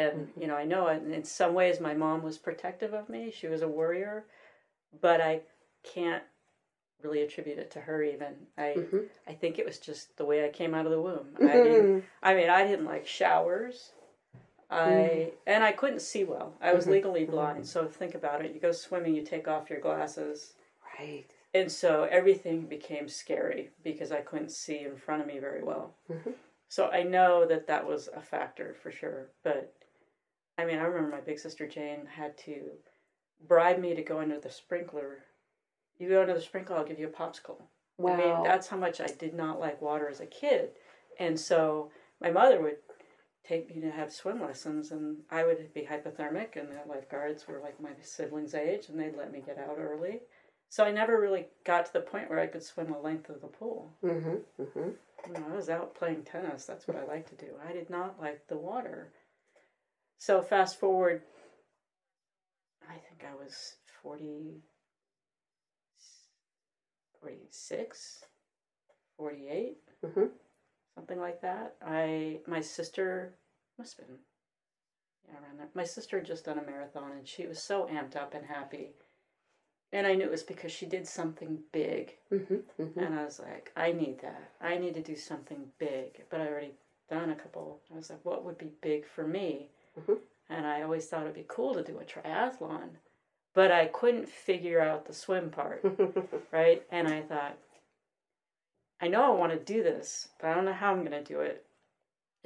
and 0.00 0.18
Mm-hmm. 0.28 0.40
you 0.40 0.46
know 0.48 0.56
i 0.56 0.64
know 0.64 0.88
in 0.88 1.12
in 1.12 1.24
some 1.24 1.54
ways 1.54 1.80
my 1.80 1.94
mom 1.94 2.22
was 2.22 2.38
protective 2.38 2.92
of 2.94 3.08
me 3.08 3.30
she 3.30 3.46
was 3.48 3.62
a 3.62 3.68
worrier 3.68 4.24
but 5.00 5.20
i 5.20 5.40
can't 5.82 6.22
really 7.02 7.22
attribute 7.22 7.58
it 7.58 7.70
to 7.70 7.80
her 7.80 8.02
even 8.02 8.34
i 8.58 8.74
Mhm. 8.76 9.08
i 9.26 9.32
think 9.32 9.58
it 9.58 9.66
was 9.66 9.78
just 9.78 10.16
the 10.16 10.24
way 10.24 10.44
i 10.44 10.48
came 10.50 10.74
out 10.74 10.86
of 10.86 10.92
the 10.92 11.00
womb 11.00 11.36
i 11.40 11.58
mean 11.58 12.04
i 12.22 12.34
mean 12.34 12.50
i 12.50 12.66
didn't 12.66 12.86
like 12.94 13.06
showers 13.06 13.92
I 14.72 15.32
and 15.48 15.64
I 15.64 15.72
couldn't 15.72 15.98
see 16.00 16.22
well. 16.22 16.54
I 16.60 16.72
was 16.72 16.86
Mhm. 16.86 16.90
legally 16.92 17.24
blind, 17.24 17.66
so 17.66 17.88
think 17.88 18.14
about 18.14 18.44
it. 18.44 18.52
You 18.54 18.60
go 18.60 18.70
swimming, 18.70 19.16
you 19.16 19.22
take 19.24 19.48
off 19.48 19.68
your 19.68 19.80
glasses, 19.80 20.54
Right. 20.96 21.26
and 21.52 21.72
so 21.72 22.04
everything 22.04 22.66
became 22.66 23.08
scary 23.08 23.70
because 23.82 24.12
I 24.12 24.20
couldn't 24.20 24.52
see 24.52 24.78
in 24.84 24.96
front 24.96 25.22
of 25.22 25.26
me 25.26 25.40
very 25.40 25.62
well. 25.62 25.96
So 26.68 26.88
I 26.88 27.02
know 27.02 27.44
that 27.46 27.66
that 27.66 27.84
was 27.84 28.06
a 28.14 28.20
factor 28.20 28.74
for 28.74 28.92
sure. 28.92 29.30
But 29.42 29.74
I 30.60 30.66
mean, 30.66 30.78
I 30.78 30.82
remember 30.82 31.16
my 31.16 31.22
big 31.22 31.38
sister 31.38 31.66
Jane 31.66 32.06
had 32.06 32.36
to 32.38 32.70
bribe 33.48 33.78
me 33.78 33.94
to 33.94 34.02
go 34.02 34.20
into 34.20 34.38
the 34.38 34.50
sprinkler. 34.50 35.24
You 35.98 36.08
go 36.08 36.20
into 36.20 36.34
the 36.34 36.40
sprinkler, 36.40 36.76
I'll 36.76 36.84
give 36.84 36.98
you 36.98 37.08
a 37.08 37.10
popsicle. 37.10 37.62
Wow. 37.96 38.12
I 38.12 38.16
mean, 38.16 38.42
that's 38.44 38.68
how 38.68 38.76
much 38.76 39.00
I 39.00 39.06
did 39.06 39.34
not 39.34 39.58
like 39.58 39.80
water 39.80 40.08
as 40.08 40.20
a 40.20 40.26
kid. 40.26 40.70
And 41.18 41.38
so 41.38 41.90
my 42.20 42.30
mother 42.30 42.60
would 42.60 42.76
take 43.42 43.74
me 43.74 43.80
to 43.80 43.90
have 43.90 44.12
swim 44.12 44.42
lessons, 44.42 44.90
and 44.90 45.18
I 45.30 45.44
would 45.44 45.72
be 45.72 45.82
hypothermic, 45.82 46.56
and 46.56 46.68
the 46.68 46.80
lifeguards 46.86 47.48
were 47.48 47.60
like 47.60 47.80
my 47.80 47.90
siblings' 48.02 48.54
age, 48.54 48.88
and 48.88 49.00
they'd 49.00 49.16
let 49.16 49.32
me 49.32 49.42
get 49.44 49.58
out 49.58 49.78
early. 49.78 50.20
So 50.68 50.84
I 50.84 50.92
never 50.92 51.20
really 51.20 51.46
got 51.64 51.86
to 51.86 51.92
the 51.94 52.00
point 52.00 52.28
where 52.28 52.38
I 52.38 52.46
could 52.46 52.62
swim 52.62 52.92
the 52.92 52.98
length 52.98 53.30
of 53.30 53.40
the 53.40 53.48
pool. 53.48 53.90
mm-hmm. 54.04 54.62
Mm-hmm. 54.62 54.90
You 55.26 55.32
know, 55.32 55.46
I 55.52 55.56
was 55.56 55.68
out 55.68 55.94
playing 55.94 56.22
tennis. 56.22 56.64
That's 56.64 56.86
what 56.86 56.96
I 56.96 57.04
like 57.04 57.28
to 57.30 57.44
do. 57.44 57.52
I 57.68 57.72
did 57.72 57.90
not 57.90 58.20
like 58.20 58.46
the 58.48 58.56
water. 58.56 59.12
So 60.20 60.42
fast 60.42 60.78
forward, 60.78 61.22
I 62.86 62.92
think 62.92 63.24
I 63.26 63.34
was 63.34 63.76
40, 64.02 64.60
46, 67.22 68.24
48, 69.16 69.78
Mhm. 70.02 70.30
something 70.94 71.18
like 71.18 71.40
that. 71.40 71.74
I 71.80 72.42
my 72.46 72.60
sister 72.60 73.38
must 73.78 73.96
have 73.96 74.08
been 74.08 74.18
yeah 75.26 75.40
around 75.42 75.58
there. 75.58 75.70
My 75.72 75.84
sister 75.84 76.18
had 76.18 76.26
just 76.26 76.44
done 76.44 76.58
a 76.58 76.62
marathon 76.62 77.12
and 77.12 77.26
she 77.26 77.46
was 77.46 77.62
so 77.62 77.86
amped 77.86 78.14
up 78.14 78.34
and 78.34 78.44
happy. 78.44 78.96
And 79.90 80.06
I 80.06 80.14
knew 80.16 80.26
it 80.26 80.30
was 80.30 80.42
because 80.42 80.70
she 80.70 80.84
did 80.84 81.08
something 81.08 81.64
big. 81.72 82.18
Mm-hmm. 82.30 82.56
Mm-hmm. 82.78 83.00
And 83.00 83.18
I 83.18 83.24
was 83.24 83.40
like, 83.40 83.72
I 83.74 83.92
need 83.92 84.20
that. 84.20 84.52
I 84.60 84.76
need 84.76 84.92
to 84.96 85.02
do 85.02 85.16
something 85.16 85.72
big. 85.78 86.26
But 86.28 86.42
I 86.42 86.48
already 86.48 86.74
done 87.08 87.30
a 87.30 87.36
couple. 87.36 87.80
I 87.90 87.96
was 87.96 88.10
like, 88.10 88.22
what 88.22 88.44
would 88.44 88.58
be 88.58 88.70
big 88.82 89.06
for 89.06 89.26
me? 89.26 89.70
Mhm. 89.98 90.18
And 90.48 90.66
I 90.66 90.82
always 90.82 91.06
thought 91.06 91.22
it'd 91.22 91.34
be 91.34 91.44
cool 91.48 91.74
to 91.74 91.82
do 91.82 91.98
a 91.98 92.04
triathlon. 92.04 92.96
But 93.54 93.72
I 93.72 93.86
couldn't 93.86 94.28
figure 94.28 94.80
out 94.80 95.06
the 95.06 95.12
swim 95.12 95.50
part, 95.50 95.82
right? 96.52 96.86
And 96.90 97.08
I 97.08 97.22
thought, 97.22 97.58
I 99.00 99.08
know 99.08 99.24
I 99.24 99.36
want 99.36 99.52
to 99.52 99.58
do 99.58 99.82
this, 99.82 100.28
but 100.40 100.48
I 100.48 100.54
don't 100.54 100.64
know 100.64 100.72
how 100.72 100.92
I'm 100.92 101.04
going 101.04 101.24
to 101.24 101.24
do 101.24 101.40
it. 101.40 101.64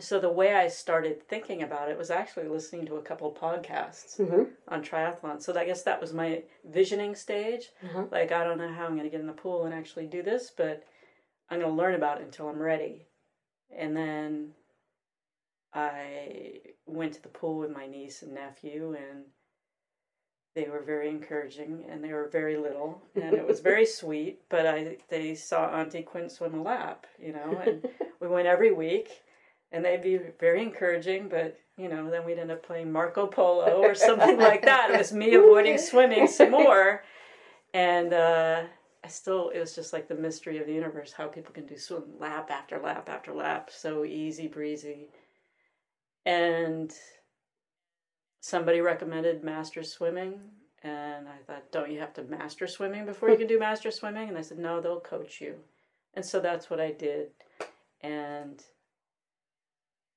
So 0.00 0.18
the 0.18 0.30
way 0.30 0.54
I 0.54 0.68
started 0.68 1.22
thinking 1.28 1.62
about 1.62 1.88
it 1.88 1.96
was 1.96 2.10
actually 2.10 2.48
listening 2.48 2.84
to 2.86 2.96
a 2.96 3.02
couple 3.02 3.32
podcasts 3.32 4.18
mm-hmm. 4.18 4.44
on 4.66 4.82
triathlon. 4.82 5.40
So 5.40 5.56
I 5.56 5.64
guess 5.64 5.82
that 5.82 6.00
was 6.00 6.12
my 6.12 6.42
visioning 6.64 7.14
stage. 7.14 7.70
Mhm. 7.82 8.10
Like 8.10 8.32
I 8.32 8.42
don't 8.42 8.58
know 8.58 8.72
how 8.72 8.86
I'm 8.86 8.96
going 8.96 9.04
to 9.04 9.10
get 9.10 9.20
in 9.20 9.28
the 9.28 9.32
pool 9.32 9.64
and 9.64 9.74
actually 9.74 10.06
do 10.06 10.22
this, 10.22 10.50
but 10.50 10.84
I'm 11.48 11.60
going 11.60 11.70
to 11.70 11.76
learn 11.76 11.94
about 11.94 12.20
it 12.20 12.24
until 12.24 12.48
I'm 12.48 12.58
ready. 12.60 13.06
And 13.70 13.96
then 13.96 14.54
I 15.72 16.60
went 16.86 17.14
to 17.14 17.22
the 17.22 17.28
pool 17.28 17.58
with 17.58 17.70
my 17.70 17.86
niece 17.86 18.22
and 18.22 18.34
nephew 18.34 18.96
and 18.96 19.24
they 20.54 20.68
were 20.68 20.82
very 20.82 21.08
encouraging 21.08 21.84
and 21.88 22.02
they 22.02 22.12
were 22.12 22.28
very 22.28 22.56
little 22.56 23.02
and 23.16 23.34
it 23.34 23.46
was 23.46 23.60
very 23.60 23.86
sweet, 24.00 24.40
but 24.48 24.66
I 24.66 24.98
they 25.08 25.34
saw 25.34 25.68
Auntie 25.68 26.02
Quinn 26.02 26.28
swim 26.28 26.54
a 26.54 26.62
lap, 26.62 27.06
you 27.18 27.32
know, 27.32 27.60
and 27.64 27.88
we 28.20 28.28
went 28.28 28.46
every 28.46 28.72
week 28.72 29.10
and 29.72 29.84
they'd 29.84 30.02
be 30.02 30.20
very 30.38 30.62
encouraging, 30.62 31.28
but 31.28 31.58
you 31.76 31.88
know, 31.88 32.08
then 32.08 32.24
we'd 32.24 32.38
end 32.38 32.52
up 32.52 32.64
playing 32.64 32.92
Marco 32.92 33.26
Polo 33.26 33.82
or 33.82 33.94
something 33.94 34.38
like 34.38 34.62
that. 34.62 34.90
It 34.90 34.98
was 34.98 35.12
me 35.12 35.34
avoiding 35.34 35.78
swimming 35.78 36.28
some 36.28 36.52
more. 36.52 37.02
And 37.72 38.12
uh, 38.14 38.62
I 39.02 39.08
still, 39.08 39.48
it 39.48 39.58
was 39.58 39.74
just 39.74 39.92
like 39.92 40.06
the 40.06 40.14
mystery 40.14 40.58
of 40.58 40.66
the 40.66 40.72
universe 40.72 41.12
how 41.12 41.26
people 41.26 41.52
can 41.52 41.66
do 41.66 41.76
swim 41.76 42.04
lap 42.20 42.50
after 42.50 42.78
lap 42.78 43.08
after 43.08 43.34
lap, 43.34 43.70
so 43.72 44.04
easy 44.04 44.46
breezy. 44.46 45.08
And 46.26 46.92
somebody 48.40 48.80
recommended 48.80 49.44
master 49.44 49.82
swimming. 49.82 50.40
And 50.82 51.26
I 51.28 51.36
thought, 51.46 51.72
don't 51.72 51.90
you 51.90 51.98
have 52.00 52.12
to 52.14 52.22
master 52.24 52.66
swimming 52.66 53.06
before 53.06 53.30
you 53.30 53.36
can 53.38 53.46
do 53.46 53.58
master 53.58 53.90
swimming? 53.90 54.28
And 54.28 54.36
I 54.36 54.42
said, 54.42 54.58
no, 54.58 54.80
they'll 54.80 55.00
coach 55.00 55.40
you. 55.40 55.54
And 56.14 56.24
so 56.24 56.40
that's 56.40 56.68
what 56.68 56.80
I 56.80 56.92
did. 56.92 57.28
And 58.02 58.62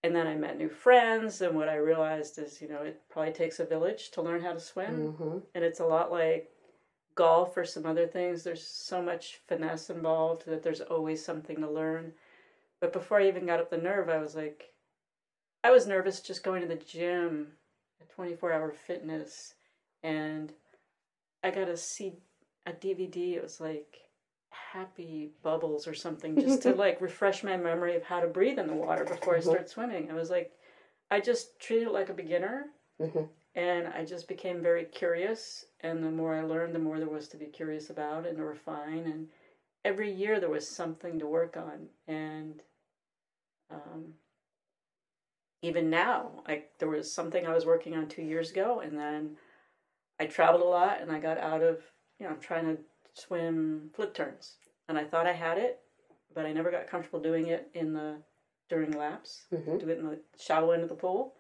and 0.03 0.15
then 0.15 0.27
I 0.27 0.35
met 0.35 0.57
new 0.59 0.69
friends, 0.69 1.41
and 1.41 1.55
what 1.55 1.67
I 1.67 1.75
realized 1.77 2.37
is, 2.37 2.61
you 2.61 2.69
know, 2.69 2.83
it 2.83 3.01
probably 3.09 3.33
takes 3.33 3.59
a 3.59 3.65
village 3.65 4.11
to 4.11 4.21
learn 4.21 4.41
how 4.41 4.53
to 4.53 4.59
swim, 4.59 5.13
Mm-hmm. 5.13 5.37
and 5.55 5.63
it's 5.65 5.79
a 5.79 5.85
lot 5.85 6.11
like 6.11 6.51
golf 7.15 7.57
or 7.57 7.65
some 7.65 7.85
other 7.85 8.07
things, 8.07 8.43
there's 8.43 8.65
so 8.65 9.01
much 9.01 9.39
finesse 9.47 9.89
involved 9.89 10.45
that 10.45 10.63
there's 10.63 10.81
always 10.81 11.25
something 11.25 11.57
to 11.57 11.69
learn. 11.69 12.13
But 12.79 12.93
before 12.93 13.19
I 13.19 13.27
even 13.27 13.45
got 13.47 13.59
up 13.59 13.69
the 13.71 13.77
nerve, 13.77 14.07
I 14.07 14.19
was 14.19 14.35
like, 14.35 14.65
I 15.67 15.71
was 15.71 15.85
nervous 15.85 16.21
just 16.21 16.45
going 16.45 16.61
to 16.61 16.67
the 16.67 16.75
gym, 16.75 17.47
a 17.99 18.13
24 18.13 18.53
hour 18.53 18.71
fitness, 18.71 19.55
and 20.01 20.53
I 21.43 21.51
got 21.51 21.67
a 21.67 21.75
C, 21.75 22.13
a 22.65 22.71
DVD. 22.71 23.35
It 23.35 23.43
was 23.43 23.59
like 23.59 23.97
happy 24.49 25.31
bubbles 25.43 25.85
or 25.85 25.93
something, 25.93 26.39
just 26.39 26.61
to 26.61 26.73
like 26.85 27.01
refresh 27.01 27.43
my 27.43 27.57
memory 27.57 27.97
of 27.97 28.03
how 28.03 28.21
to 28.21 28.27
breathe 28.27 28.59
in 28.59 28.67
the 28.67 28.73
water 28.73 29.03
before 29.03 29.35
I 29.35 29.41
start 29.41 29.69
swimming. 29.69 30.09
I 30.09 30.13
was 30.13 30.29
like, 30.29 30.53
I 31.11 31.19
just 31.19 31.59
treated 31.59 31.89
it 31.89 31.93
like 31.93 32.07
a 32.07 32.13
beginner, 32.13 32.67
Mhm. 33.01 33.27
and 33.53 33.87
I 33.89 34.05
just 34.05 34.29
became 34.29 34.61
very 34.61 34.85
curious. 34.85 35.65
And 35.81 36.01
the 36.01 36.11
more 36.11 36.33
I 36.33 36.43
learned, 36.43 36.75
the 36.75 36.79
more 36.79 36.97
there 36.97 37.09
was 37.09 37.27
to 37.27 37.37
be 37.37 37.47
curious 37.47 37.89
about 37.89 38.25
and 38.25 38.37
to 38.37 38.45
refine. 38.45 39.05
And 39.05 39.27
every 39.83 40.13
year 40.13 40.39
there 40.39 40.49
was 40.49 40.65
something 40.65 41.19
to 41.19 41.27
work 41.27 41.57
on, 41.57 41.89
and 42.07 42.61
um, 43.69 44.13
even 45.61 45.89
now, 45.89 46.43
like 46.47 46.71
there 46.79 46.89
was 46.89 47.11
something 47.11 47.45
I 47.45 47.53
was 47.53 47.65
working 47.65 47.95
on 47.95 48.07
two 48.07 48.21
years 48.21 48.51
ago, 48.51 48.79
and 48.81 48.97
then 48.97 49.31
I 50.19 50.25
traveled 50.25 50.61
a 50.61 50.65
lot, 50.65 51.01
and 51.01 51.11
I 51.11 51.19
got 51.19 51.37
out 51.37 51.61
of 51.63 51.81
you 52.19 52.27
know 52.27 52.35
trying 52.35 52.65
to 52.65 52.81
swim 53.13 53.89
flip 53.93 54.13
turns, 54.13 54.55
and 54.87 54.97
I 54.97 55.03
thought 55.03 55.27
I 55.27 55.33
had 55.33 55.57
it, 55.57 55.79
but 56.33 56.45
I 56.45 56.53
never 56.53 56.71
got 56.71 56.87
comfortable 56.87 57.19
doing 57.19 57.47
it 57.47 57.69
in 57.73 57.93
the 57.93 58.15
during 58.69 58.91
laps. 58.91 59.45
Mhm. 59.53 59.79
Do 59.79 59.89
it 59.89 59.97
in 59.99 60.05
the 60.05 60.19
shallow 60.37 60.71
end 60.71 60.83
of 60.83 60.89
the 60.89 60.95
pool, 60.95 61.35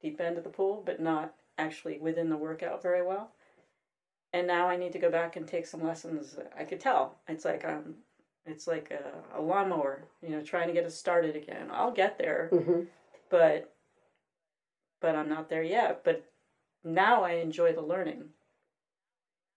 deep 0.00 0.20
end 0.20 0.36
of 0.36 0.44
the 0.44 0.50
pool, 0.50 0.82
but 0.84 1.00
not 1.00 1.34
actually 1.58 1.98
within 1.98 2.28
the 2.28 2.36
workout 2.36 2.82
very 2.82 3.02
well. 3.02 3.32
And 4.34 4.46
now 4.46 4.66
I 4.68 4.76
need 4.76 4.92
to 4.92 4.98
go 4.98 5.10
back 5.10 5.36
and 5.36 5.46
take 5.46 5.66
some 5.66 5.82
lessons. 5.84 6.38
I 6.58 6.64
could 6.64 6.80
tell 6.80 7.18
it's 7.28 7.44
like 7.44 7.64
um, 7.64 7.94
it's 8.46 8.66
like 8.66 8.90
a, 8.90 9.38
a 9.38 9.40
lawnmower, 9.40 10.04
you 10.22 10.30
know, 10.30 10.42
trying 10.42 10.68
to 10.68 10.72
get 10.74 10.84
it 10.84 10.90
started 10.92 11.36
again. 11.36 11.68
I'll 11.70 11.92
get 11.92 12.18
there, 12.18 12.48
Mhm. 12.50 12.86
But 13.32 13.74
but 15.00 15.16
I'm 15.16 15.28
not 15.28 15.48
there 15.48 15.64
yet. 15.64 16.04
But 16.04 16.24
now 16.84 17.24
I 17.24 17.32
enjoy 17.32 17.72
the 17.72 17.80
learning. 17.80 18.28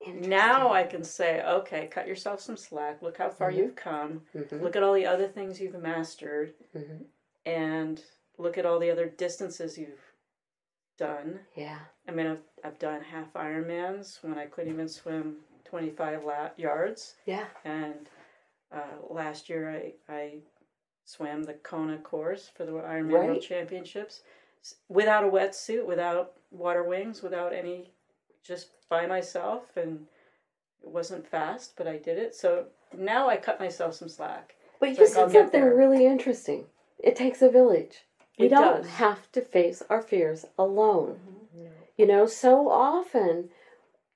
Now 0.08 0.72
I 0.74 0.84
can 0.84 1.04
say, 1.04 1.42
okay, 1.44 1.88
cut 1.88 2.08
yourself 2.08 2.40
some 2.42 2.58
slack. 2.58 3.02
Look 3.02 3.18
how 3.18 3.30
far 3.30 3.52
Mhm. 3.52 3.58
you've 3.58 3.76
come. 3.76 4.26
Mhm. 4.36 4.62
Look 4.62 4.76
at 4.76 4.82
all 4.84 4.94
the 4.94 5.06
other 5.06 5.28
things 5.28 5.60
you've 5.60 5.76
mastered, 5.82 6.54
Mhm. 6.76 7.06
and 7.46 8.04
look 8.38 8.58
at 8.58 8.66
all 8.66 8.80
the 8.80 8.92
other 8.92 9.08
distances 9.08 9.78
you've 9.78 10.02
done. 10.98 11.46
Yeah. 11.56 11.80
I 12.08 12.12
mean, 12.12 12.28
I've, 12.28 12.44
I've 12.64 12.80
done 12.80 13.02
half 13.02 13.34
Ironmans 13.34 14.24
when 14.24 14.38
I 14.38 14.46
couldn't 14.48 14.74
even 14.74 14.88
swim 14.90 15.44
25 15.66 16.24
la- 16.24 16.52
yards. 16.58 17.16
Yeah. 17.26 17.48
And 17.64 18.10
uh, 18.72 18.98
last 19.10 19.50
year 19.50 19.70
I, 19.72 19.94
I 20.14 20.42
swam 21.06 21.44
the 21.44 21.54
Kona 21.54 21.98
course 21.98 22.50
for 22.56 22.66
the 22.66 22.72
Ironman 22.72 23.14
Right. 23.14 23.28
World 23.30 23.42
Championships 23.42 24.22
without 24.90 25.24
a 25.24 25.28
wetsuit, 25.28 25.86
without 25.86 26.34
water 26.52 26.84
wings, 26.84 27.22
without 27.22 27.54
any, 27.54 27.92
just 28.44 28.70
by 28.90 29.06
myself. 29.06 29.78
And 29.78 30.08
it 30.82 30.90
wasn't 30.90 31.28
fast, 31.28 31.74
but 31.78 31.88
I 31.88 31.98
did 31.98 32.18
it. 32.18 32.36
So 32.36 32.66
now 32.98 33.30
I 33.30 33.38
cut 33.38 33.60
myself 33.60 33.94
some 33.96 34.10
slack. 34.10 34.56
But 34.80 34.90
you 34.90 34.96
like, 34.96 35.00
I'll 35.18 35.30
said 35.30 35.32
something 35.32 35.64
really 35.64 36.06
interesting. 36.06 36.66
It 37.00 37.16
takes 37.16 37.42
a 37.42 37.50
village. 37.50 38.06
We 38.38 38.48
It 38.48 38.50
don't 38.50 38.82
does. 38.82 38.88
have 38.92 39.32
to 39.34 39.42
face 39.42 39.84
our 39.90 40.02
fears 40.02 40.46
alone. 40.58 41.20
Mm-hmm. 41.56 41.68
You 41.98 42.08
know, 42.08 42.26
so 42.26 42.70
often 42.70 43.50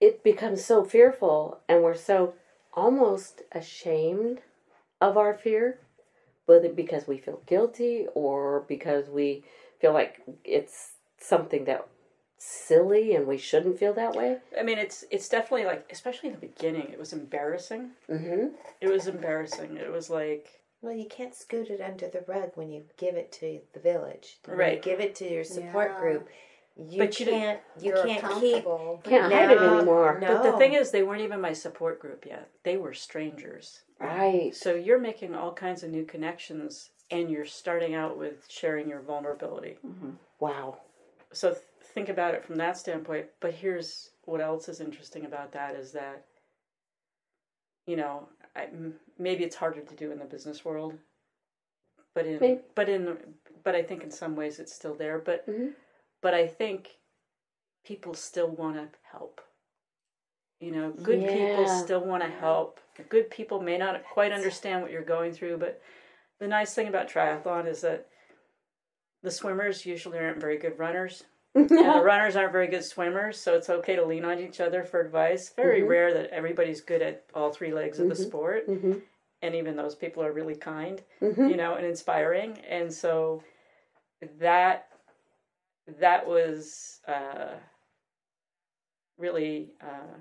it 0.02 0.24
becomes 0.24 0.66
so 0.66 0.84
fearful 0.84 1.60
and 1.70 1.84
we're 1.84 1.96
so 1.96 2.34
almost 2.74 3.44
ashamed 3.52 4.42
of 5.02 5.18
our 5.18 5.34
fear, 5.34 5.80
whether 6.50 6.68
because 6.68 7.08
we 7.08 7.20
feel 7.20 7.42
guilty 7.46 8.08
or 8.16 8.66
because 8.68 9.08
we 9.08 9.44
feel 9.80 9.94
like 9.94 10.20
it's 10.44 10.94
something 11.20 11.66
that 11.66 11.88
silly 12.40 13.14
and 13.16 13.28
we 13.28 13.38
shouldn't 13.38 13.78
feel 13.78 13.94
that 13.94 14.16
way. 14.16 14.38
I 14.60 14.64
mean, 14.64 14.80
it's 14.80 15.06
it's 15.12 15.30
definitely 15.30 15.66
like, 15.68 15.88
especially 15.92 16.30
in 16.30 16.36
the 16.36 16.48
beginning, 16.48 16.90
it 16.92 16.98
was 16.98 17.14
embarrassing. 17.14 17.92
Mm-hmm. 18.10 18.48
It 18.82 18.88
was 18.88 19.06
embarrassing. 19.08 19.78
It 19.78 19.92
was 19.92 20.10
like, 20.10 20.48
Well, 20.82 20.94
you 20.94 21.06
can't 21.06 21.36
scoot 21.36 21.70
it 21.70 21.82
under 21.82 22.08
the 22.08 22.24
rug 22.28 22.52
when 22.56 22.72
you 22.72 22.84
give 22.98 23.16
it 23.16 23.32
to 23.34 23.60
the 23.74 23.80
village. 23.80 24.40
When 24.46 24.58
you 24.58 24.64
Right. 24.64 24.82
give 24.82 25.00
it 25.00 25.14
to 25.16 25.32
your 25.32 25.44
support 25.44 25.92
Yeah. 25.94 26.00
group. 26.00 26.30
You 26.78 26.98
But 26.98 27.20
you 27.20 27.26
can't. 27.28 27.60
You 27.80 27.94
can't 27.94 28.40
keep. 28.40 28.64
Can't 29.04 29.32
hide 29.34 29.52
it 29.52 29.62
anymore. 29.62 30.18
No. 30.20 30.28
but 30.34 30.44
the 30.44 30.58
thing 30.58 30.74
is, 30.74 30.90
they 30.90 31.04
weren't 31.04 31.22
even 31.22 31.42
my 31.42 31.54
support 31.54 32.00
group 32.00 32.26
yet. 32.26 32.50
They 32.64 32.78
were 32.78 32.94
strangers. 32.94 33.82
Right. 34.00 34.56
So 34.56 34.76
you're 34.76 35.00
making 35.00 35.36
all 35.36 35.54
kinds 35.54 35.84
of 35.84 35.90
new 35.92 36.06
connections, 36.06 36.90
and 37.12 37.30
you're 37.30 37.46
starting 37.46 37.96
out 37.96 38.18
with 38.18 38.46
sharing 38.50 38.88
your 38.90 39.02
vulnerability. 39.02 39.78
Wow. 40.40 40.78
So 41.34 41.50
th- 41.52 41.62
think 41.94 42.10
about 42.10 42.34
it 42.34 42.44
from 42.46 42.56
that 42.56 42.78
standpoint. 42.78 43.28
But 43.40 43.54
here's 43.54 44.12
what 44.26 44.42
else 44.42 44.70
is 44.70 44.80
interesting 44.80 45.26
about 45.26 45.52
that 45.54 45.76
is 45.76 45.92
that, 45.94 46.26
you 47.88 47.96
know, 47.98 48.30
I, 48.56 48.66
m- 48.66 48.96
maybe 49.18 49.44
it's 49.44 49.56
harder 49.56 49.82
to 49.82 49.96
do 49.96 50.12
in 50.12 50.20
the 50.20 50.26
business 50.26 50.64
world, 50.64 50.98
but 52.16 52.26
in 52.26 52.40
Maybe. 52.40 52.62
but 52.76 52.90
in 52.90 53.18
but 53.64 53.76
I 53.76 53.84
think 53.84 54.04
in 54.04 54.12
some 54.12 54.36
ways 54.36 54.60
it's 54.60 54.74
still 54.74 54.96
there. 54.96 55.20
But 55.20 55.48
Mhm. 55.48 55.74
but 56.22 56.34
I 56.34 56.48
think 56.48 56.98
people 57.84 58.14
still 58.14 58.50
want 58.50 58.76
to 58.78 58.90
help. 59.12 59.42
You 60.60 60.72
know, 60.72 60.92
good 60.92 61.26
people 61.28 61.68
still 61.68 62.02
want 62.06 62.22
to 62.24 62.30
help. 62.30 62.80
Good 63.08 63.30
people 63.30 63.62
may 63.62 63.78
not 63.78 64.04
quite 64.04 64.34
understand 64.34 64.82
what 64.82 64.92
you're 64.92 65.02
going 65.04 65.32
through, 65.32 65.58
but 65.58 65.82
the 66.40 66.48
nice 66.48 66.74
thing 66.74 66.88
about 66.88 67.10
triathlon 67.10 67.66
is 67.66 67.82
that 67.82 68.08
the 69.24 69.32
swimmers 69.32 69.86
usually 69.86 70.20
aren't 70.20 70.42
very 70.42 70.58
good 70.58 70.78
runners. 70.78 71.24
And 71.56 71.68
the 71.70 72.02
runners 72.04 72.36
aren't 72.36 72.52
very 72.52 72.68
good 72.68 72.84
swimmers, 72.84 73.40
so 73.40 73.56
it's 73.56 73.70
okay 73.70 73.96
to 73.96 74.06
lean 74.06 74.26
on 74.26 74.40
each 74.40 74.60
other 74.60 74.84
for 74.84 75.00
advice. 75.00 75.50
Very 75.56 75.82
Mhm. 75.82 75.88
rare 75.90 76.14
that 76.14 76.30
everybody's 76.32 76.82
good 76.82 77.02
at 77.02 77.26
all 77.34 77.52
three 77.52 77.72
legs 77.74 78.00
of 78.00 78.10
the 78.10 78.16
Mhm. 78.16 78.28
sport, 78.28 78.68
Mm-hmm. 78.68 79.00
and 79.42 79.56
even 79.56 79.76
those 79.78 79.96
people 79.96 80.24
are 80.24 80.32
really 80.34 80.56
kind 80.56 81.02
Mm-hmm. 81.22 81.48
you 81.48 81.56
know, 81.58 81.76
and 81.76 81.86
inspiring. 81.86 82.58
And 82.68 82.94
so 82.94 83.44
that 84.40 84.88
that 85.88 86.28
was 86.28 87.02
uh, 87.08 87.56
really, 89.18 89.74
uh, 89.82 90.18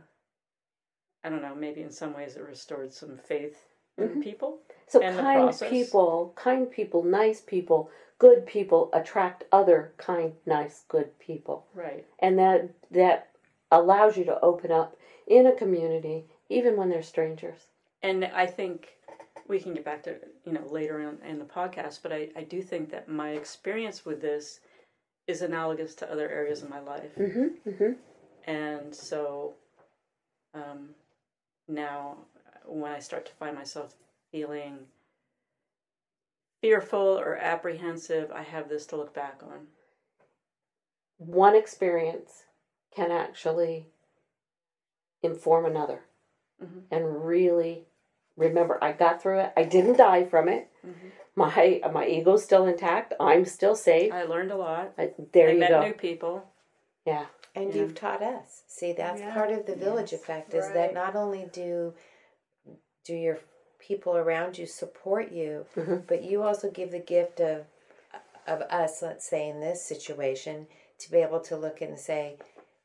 I 1.25 1.29
don't 1.29 1.43
know, 1.43 1.55
maybe 1.55 1.83
in 1.83 1.91
some 1.91 2.15
ways 2.15 2.37
it 2.37 2.43
restored 2.43 2.93
some 2.93 3.17
faith 3.17 3.67
in 3.97 4.09
Mhm. 4.09 4.23
people. 4.23 4.61
So 4.87 5.01
and 5.01 5.17
kind 5.19 5.55
people, 5.69 6.33
kind 6.37 6.71
people, 6.71 7.03
nice 7.03 7.41
people, 7.41 7.91
good 8.19 8.47
people 8.47 8.91
attract 8.93 9.45
other 9.53 9.93
kind, 9.97 10.35
nice, 10.47 10.85
good 10.89 11.19
people. 11.19 11.67
Right. 11.75 12.07
And 12.21 12.39
that 12.39 12.71
that 12.91 13.31
allows 13.71 14.17
you 14.17 14.25
to 14.25 14.41
open 14.41 14.71
up 14.71 14.97
in 15.27 15.47
a 15.47 15.53
community 15.53 16.27
even 16.49 16.77
when 16.77 16.89
they're 16.89 17.03
strangers. 17.03 17.67
And 18.03 18.25
I 18.25 18.47
think 18.47 18.97
we 19.47 19.61
can 19.61 19.75
get 19.75 19.85
back 19.85 20.03
to, 20.05 20.17
you 20.45 20.53
know, 20.53 20.67
later 20.67 21.01
in, 21.01 21.19
in 21.23 21.39
the 21.39 21.45
podcast, 21.45 22.03
but 22.03 22.13
I, 22.13 22.31
I 22.37 22.45
do 22.45 22.63
think 22.63 22.91
that 22.91 23.09
my 23.09 23.31
experience 23.31 24.07
with 24.07 24.21
this 24.21 24.61
is 25.27 25.43
analogous 25.43 25.95
to 25.97 26.11
other 26.11 26.29
areas 26.31 26.63
of 26.63 26.71
my 26.71 26.81
life. 26.81 27.15
Mm-hmm. 27.17 27.69
Mm-hmm. 27.69 27.93
And 28.51 28.95
so 28.95 29.55
um, 30.55 30.91
now, 31.69 32.19
when 32.65 32.91
I 32.91 32.99
start 32.99 33.27
to 33.27 33.33
find 33.33 33.55
myself 33.55 33.95
feeling 34.33 34.87
fearful 36.61 37.19
or 37.19 37.37
apprehensive, 37.37 38.31
I 38.33 38.43
have 38.43 38.69
this 38.69 38.87
to 38.87 38.97
look 38.97 39.15
back 39.15 39.41
on. 39.43 39.69
One 41.19 41.55
experience 41.55 42.45
can 42.95 43.11
actually 43.11 43.87
inform 45.23 45.67
another. 45.67 46.05
Mhm. 46.63 46.85
And 46.91 47.27
really 47.27 47.87
remember 48.37 48.79
I 48.83 48.93
got 48.93 49.21
through 49.21 49.41
it. 49.41 49.53
I 49.57 49.65
didn't 49.65 49.97
die 49.97 50.25
from 50.25 50.49
it. 50.49 50.71
Mhm. 50.85 51.13
My 51.35 51.81
my 51.93 52.07
ego's 52.07 52.45
still 52.45 52.67
intact. 52.67 53.15
I'm 53.21 53.45
still 53.45 53.75
safe. 53.75 54.13
I 54.13 54.25
learned 54.25 54.51
a 54.51 54.57
lot. 54.57 54.93
I, 54.99 55.13
there 55.33 55.49
I 55.49 55.53
you 55.53 55.59
met 55.59 55.69
go. 55.71 55.81
new 55.83 55.93
people. 55.93 56.45
Yeah. 57.05 57.27
And 57.55 57.71
Yeah. 57.75 57.83
you've 57.83 57.95
taught 57.95 58.23
us. 58.23 58.63
See, 58.67 58.93
that's 58.93 59.21
Yeah. 59.21 59.35
part 59.35 59.51
of 59.51 59.67
the 59.67 59.75
village 59.75 60.13
Yes, 60.13 60.23
effect 60.23 60.55
is 60.55 60.69
that 60.73 60.95
not 60.95 61.17
only 61.17 61.47
do 61.47 61.95
do 63.05 63.15
your 63.15 63.39
people 63.79 64.17
around 64.17 64.59
you 64.59 64.67
support 64.67 65.31
you, 65.31 65.65
Mhm. 65.75 66.07
but 66.07 66.23
you 66.23 66.43
also 66.43 66.71
give 66.71 66.91
the 66.91 66.99
gift 66.99 67.41
of 67.41 67.67
of 68.47 68.63
us, 68.63 69.03
let's 69.03 69.27
say 69.27 69.47
in 69.49 69.61
this 69.61 69.83
situation, 69.85 70.67
to 70.97 71.11
be 71.11 71.19
able 71.19 71.41
to 71.41 71.55
look 71.57 71.83
and 71.83 71.99
say, 72.01 72.39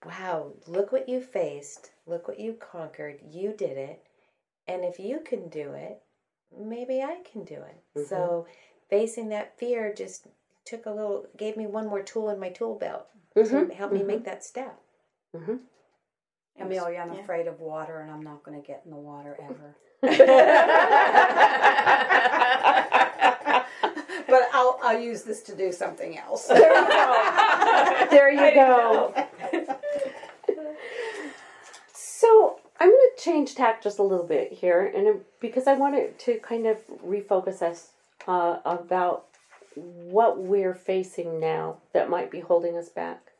"Wow, 0.05 0.51
look 0.67 0.91
what 0.91 1.07
you 1.07 1.21
faced. 1.21 1.91
Look 2.05 2.27
what 2.27 2.37
you 2.39 2.53
conquered. 2.55 3.21
You 3.21 3.53
did 3.53 3.77
it. 3.77 4.05
And 4.67 4.83
if 4.83 4.99
you 4.99 5.21
can 5.21 5.47
do 5.49 5.73
it, 5.73 6.01
maybe 6.51 7.01
I 7.01 7.21
can 7.21 7.43
do 7.45 7.61
it." 7.63 7.81
Mhm. 7.95 8.07
So, 8.07 8.47
facing 8.89 9.29
that 9.29 9.57
fear 9.57 9.93
just 9.93 10.27
took 10.65 10.85
a 10.85 10.91
little 10.91 11.27
gave 11.37 11.55
me 11.57 11.65
one 11.67 11.87
more 11.87 12.03
tool 12.03 12.29
in 12.29 12.39
my 12.39 12.49
tool 12.49 12.75
belt 12.75 13.07
Mhm. 13.35 13.67
to 13.69 13.73
help 13.73 13.91
me 13.91 13.99
Mhm. 14.01 14.05
make 14.07 14.23
that 14.25 14.43
step. 14.43 14.79
Mm-hmm. 15.35 15.55
Amelia, 16.59 16.99
I'm 16.99 17.13
Yeah. 17.13 17.21
afraid 17.21 17.47
of 17.47 17.59
water 17.59 17.99
and 18.01 18.11
I'm 18.11 18.21
not 18.21 18.43
going 18.43 18.59
to 18.61 18.65
get 18.65 18.81
in 18.85 18.91
the 18.91 18.97
water 18.97 19.35
ever. 19.41 19.75
but 24.27 24.49
I'll, 24.53 24.79
I'll 24.83 24.99
use 24.99 25.23
this 25.23 25.41
to 25.43 25.55
do 25.55 25.71
something 25.71 26.17
else. 26.17 26.47
There 26.47 28.29
you 28.31 28.53
go. 28.53 29.13
So 31.93 32.59
I'm 32.79 32.89
going 32.89 33.09
to 33.17 33.21
change 33.23 33.55
tack 33.55 33.81
just 33.81 33.99
a 33.99 34.03
little 34.03 34.25
bit 34.25 34.51
here, 34.53 34.91
and 34.95 35.07
it- 35.07 35.39
because 35.39 35.67
I 35.67 35.73
wanted 35.73 36.17
to 36.19 36.39
kind 36.39 36.65
of 36.67 36.77
refocus 37.05 37.61
us 37.61 37.91
uh, 38.27 38.59
about 38.65 39.25
what 39.75 40.39
we're 40.39 40.73
facing 40.73 41.39
now 41.39 41.77
that 41.93 42.09
might 42.09 42.31
be 42.31 42.39
holding 42.39 42.77
us 42.77 42.89
back. 42.89 43.31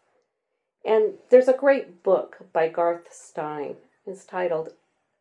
And 0.85 1.13
there's 1.29 1.47
a 1.47 1.53
great 1.53 2.03
book 2.03 2.39
by 2.51 2.67
Garth 2.67 3.13
Stein. 3.13 3.77
It's 4.05 4.25
titled 4.25 4.73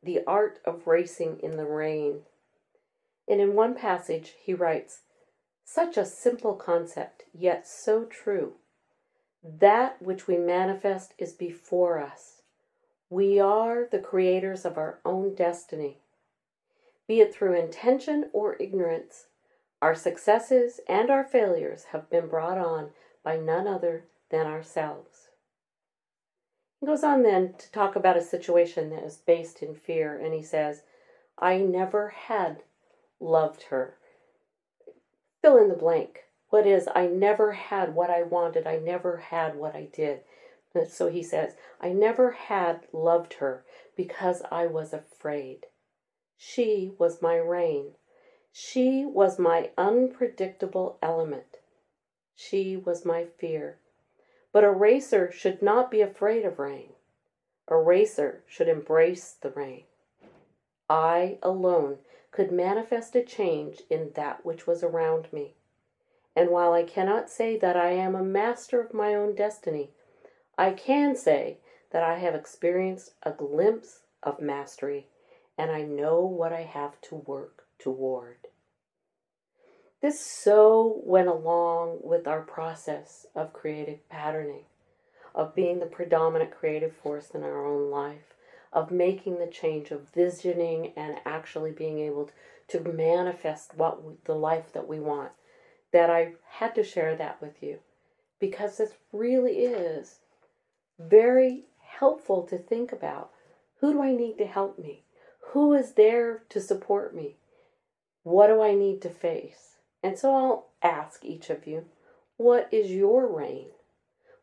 The 0.02 0.20
Art 0.26 0.58
of 0.64 0.86
Racing 0.86 1.38
in 1.42 1.56
the 1.56 1.66
Rain. 1.66 2.20
And 3.28 3.40
in 3.40 3.54
one 3.54 3.74
passage, 3.74 4.34
he 4.42 4.54
writes, 4.54 5.00
Such 5.64 5.96
a 5.96 6.04
simple 6.04 6.54
concept, 6.54 7.24
yet 7.32 7.68
so 7.68 8.04
true. 8.04 8.54
That 9.44 10.02
which 10.02 10.26
we 10.26 10.36
manifest 10.36 11.14
is 11.18 11.32
before 11.32 11.98
us. 12.00 12.42
We 13.08 13.38
are 13.38 13.86
the 13.90 13.98
creators 13.98 14.64
of 14.64 14.78
our 14.78 14.98
own 15.04 15.34
destiny. 15.34 15.98
Be 17.06 17.20
it 17.20 17.34
through 17.34 17.54
intention 17.54 18.30
or 18.32 18.56
ignorance, 18.58 19.26
our 19.82 19.96
successes 19.96 20.80
and 20.88 21.10
our 21.10 21.24
failures 21.24 21.86
have 21.90 22.08
been 22.08 22.28
brought 22.28 22.56
on 22.56 22.90
by 23.24 23.36
none 23.36 23.66
other 23.66 24.04
than 24.30 24.46
ourselves. 24.46 25.28
He 26.80 26.86
goes 26.86 27.02
on 27.02 27.24
then 27.24 27.54
to 27.58 27.70
talk 27.72 27.96
about 27.96 28.16
a 28.16 28.22
situation 28.22 28.90
that 28.90 29.02
is 29.02 29.16
based 29.16 29.60
in 29.60 29.74
fear, 29.74 30.16
and 30.16 30.32
he 30.32 30.42
says, 30.42 30.82
I 31.36 31.58
never 31.58 32.10
had 32.10 32.62
loved 33.18 33.64
her. 33.64 33.98
Fill 35.42 35.58
in 35.58 35.68
the 35.68 35.74
blank. 35.74 36.20
What 36.50 36.64
is, 36.64 36.88
I 36.94 37.08
never 37.08 37.52
had 37.52 37.94
what 37.94 38.10
I 38.10 38.22
wanted, 38.22 38.68
I 38.68 38.78
never 38.78 39.16
had 39.16 39.56
what 39.56 39.74
I 39.74 39.88
did. 39.92 40.20
So 40.88 41.08
he 41.08 41.24
says, 41.24 41.56
I 41.80 41.88
never 41.88 42.30
had 42.30 42.86
loved 42.92 43.34
her 43.34 43.64
because 43.96 44.42
I 44.50 44.66
was 44.68 44.92
afraid. 44.92 45.66
She 46.36 46.92
was 46.98 47.20
my 47.20 47.34
rain. 47.34 47.94
She 48.54 49.06
was 49.06 49.38
my 49.38 49.70
unpredictable 49.78 50.98
element. 51.00 51.58
She 52.34 52.76
was 52.76 53.04
my 53.04 53.24
fear. 53.24 53.78
But 54.52 54.62
a 54.64 54.70
racer 54.70 55.32
should 55.32 55.62
not 55.62 55.90
be 55.90 56.02
afraid 56.02 56.44
of 56.44 56.58
rain. 56.58 56.92
A 57.68 57.78
racer 57.78 58.42
should 58.46 58.68
embrace 58.68 59.32
the 59.32 59.50
rain. 59.50 59.84
I 60.90 61.38
alone 61.42 62.00
could 62.30 62.52
manifest 62.52 63.16
a 63.16 63.22
change 63.22 63.82
in 63.88 64.10
that 64.16 64.44
which 64.44 64.66
was 64.66 64.82
around 64.82 65.32
me. 65.32 65.54
And 66.36 66.50
while 66.50 66.74
I 66.74 66.82
cannot 66.82 67.30
say 67.30 67.56
that 67.56 67.76
I 67.76 67.92
am 67.92 68.14
a 68.14 68.22
master 68.22 68.82
of 68.82 68.92
my 68.92 69.14
own 69.14 69.34
destiny, 69.34 69.92
I 70.58 70.72
can 70.72 71.16
say 71.16 71.58
that 71.90 72.02
I 72.02 72.18
have 72.18 72.34
experienced 72.34 73.14
a 73.22 73.32
glimpse 73.32 74.02
of 74.22 74.40
mastery 74.40 75.06
and 75.56 75.70
I 75.70 75.82
know 75.82 76.20
what 76.20 76.52
I 76.52 76.62
have 76.62 77.00
to 77.02 77.16
work 77.16 77.66
toward. 77.78 78.41
This 80.02 80.18
so 80.18 81.00
went 81.04 81.28
along 81.28 82.00
with 82.02 82.26
our 82.26 82.42
process 82.42 83.24
of 83.36 83.52
creative 83.52 84.08
patterning, 84.08 84.64
of 85.32 85.54
being 85.54 85.78
the 85.78 85.86
predominant 85.86 86.50
creative 86.50 86.92
force 86.92 87.30
in 87.30 87.44
our 87.44 87.64
own 87.64 87.88
life, 87.88 88.34
of 88.72 88.90
making 88.90 89.38
the 89.38 89.46
change, 89.46 89.92
of 89.92 90.08
visioning 90.12 90.92
and 90.96 91.20
actually 91.24 91.70
being 91.70 92.00
able 92.00 92.30
to 92.66 92.80
manifest 92.80 93.76
what 93.76 94.24
the 94.24 94.34
life 94.34 94.72
that 94.72 94.88
we 94.88 94.98
want. 94.98 95.30
That 95.92 96.10
I 96.10 96.32
had 96.48 96.74
to 96.74 96.82
share 96.82 97.14
that 97.14 97.40
with 97.40 97.62
you 97.62 97.78
because 98.40 98.78
this 98.78 98.94
really 99.12 99.58
is 99.58 100.18
very 100.98 101.66
helpful 101.78 102.42
to 102.48 102.58
think 102.58 102.90
about. 102.90 103.30
Who 103.78 103.92
do 103.92 104.02
I 104.02 104.12
need 104.12 104.38
to 104.38 104.46
help 104.46 104.80
me? 104.80 105.04
Who 105.52 105.74
is 105.74 105.92
there 105.92 106.42
to 106.48 106.60
support 106.60 107.14
me? 107.14 107.36
What 108.24 108.48
do 108.48 108.60
I 108.60 108.74
need 108.74 109.00
to 109.02 109.08
face? 109.08 109.71
And 110.02 110.18
so 110.18 110.34
I'll 110.34 110.66
ask 110.82 111.24
each 111.24 111.50
of 111.50 111.66
you, 111.66 111.86
what 112.36 112.68
is 112.72 112.90
your 112.90 113.26
rain? 113.26 113.68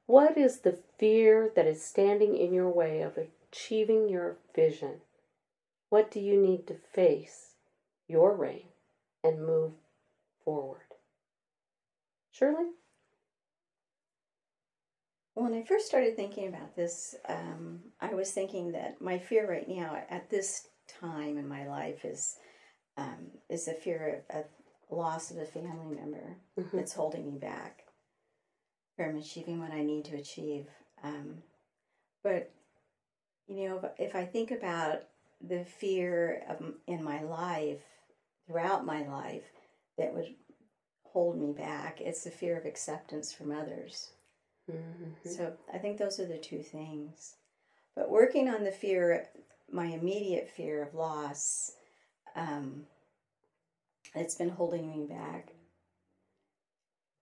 What 0.06 0.38
is 0.38 0.62
the 0.62 0.80
fear 0.98 1.52
that 1.56 1.68
is 1.68 1.84
standing 1.84 2.38
in 2.38 2.54
your 2.54 2.70
way 2.70 3.02
of 3.02 3.18
achieving 3.52 4.10
your 4.10 4.38
vision? 4.56 5.02
What 5.90 6.10
do 6.12 6.20
you 6.20 6.40
need 6.40 6.68
to 6.68 6.76
face 6.94 7.54
your 8.08 8.36
rain 8.36 8.68
and 9.24 9.46
move 9.46 9.74
forward? 10.44 10.82
Shirley? 12.32 12.70
When 15.34 15.54
I 15.54 15.64
first 15.64 15.88
started 15.88 16.16
thinking 16.16 16.48
about 16.48 16.76
this, 16.76 17.16
um, 17.28 17.80
I 18.02 18.14
was 18.14 18.32
thinking 18.32 18.72
that 18.74 19.02
my 19.02 19.18
fear 19.18 19.50
right 19.50 19.68
now, 19.68 20.04
at 20.10 20.30
this 20.30 20.68
time 21.00 21.38
in 21.38 21.48
my 21.48 21.68
life, 21.68 22.04
is 22.04 22.36
um, 22.98 23.28
is 23.50 23.68
a 23.68 23.74
fear 23.74 24.24
of, 24.30 24.38
of 24.38 24.46
loss 24.90 25.32
of 25.32 25.38
a 25.38 25.46
family 25.46 25.96
member 25.96 26.38
Mhm. 26.58 26.72
that's 26.72 26.94
holding 26.94 27.32
me 27.32 27.38
back 27.38 27.86
from 28.96 29.18
achieving 29.18 29.60
what 29.60 29.72
I 29.72 29.84
need 29.84 30.06
to 30.06 30.18
achieve. 30.18 30.68
Um, 31.04 31.44
but 32.24 32.52
you 33.48 33.68
know, 33.68 33.78
if, 33.78 34.10
if 34.10 34.16
I 34.16 34.26
think 34.26 34.52
about 34.52 35.04
the 35.42 35.64
fear 35.66 36.44
of 36.48 36.76
in 36.86 37.04
my 37.04 37.24
life 37.24 37.82
throughout 38.46 38.86
my 38.86 39.08
life 39.08 39.52
that 39.98 40.14
would 40.14 40.36
hold 41.04 41.38
me 41.38 41.54
back, 41.54 42.02
it's 42.02 42.24
the 42.24 42.32
fear 42.32 42.58
of 42.58 42.66
acceptance 42.66 43.34
from 43.34 43.52
others. 43.52 44.12
Mm-hmm. 44.70 45.30
So 45.30 45.58
I 45.74 45.78
think 45.78 45.98
those 45.98 46.20
are 46.20 46.28
the 46.28 46.38
two 46.38 46.62
things. 46.62 47.36
But 47.96 48.10
working 48.10 48.48
on 48.48 48.64
the 48.64 48.72
fear, 48.72 49.30
my 49.72 49.86
immediate 49.86 50.50
fear 50.50 50.84
of 50.84 50.94
loss, 50.94 51.72
um, 52.36 52.86
it's 54.16 54.36
been 54.36 54.50
holding 54.50 54.90
me 54.90 55.06
back. 55.06 55.50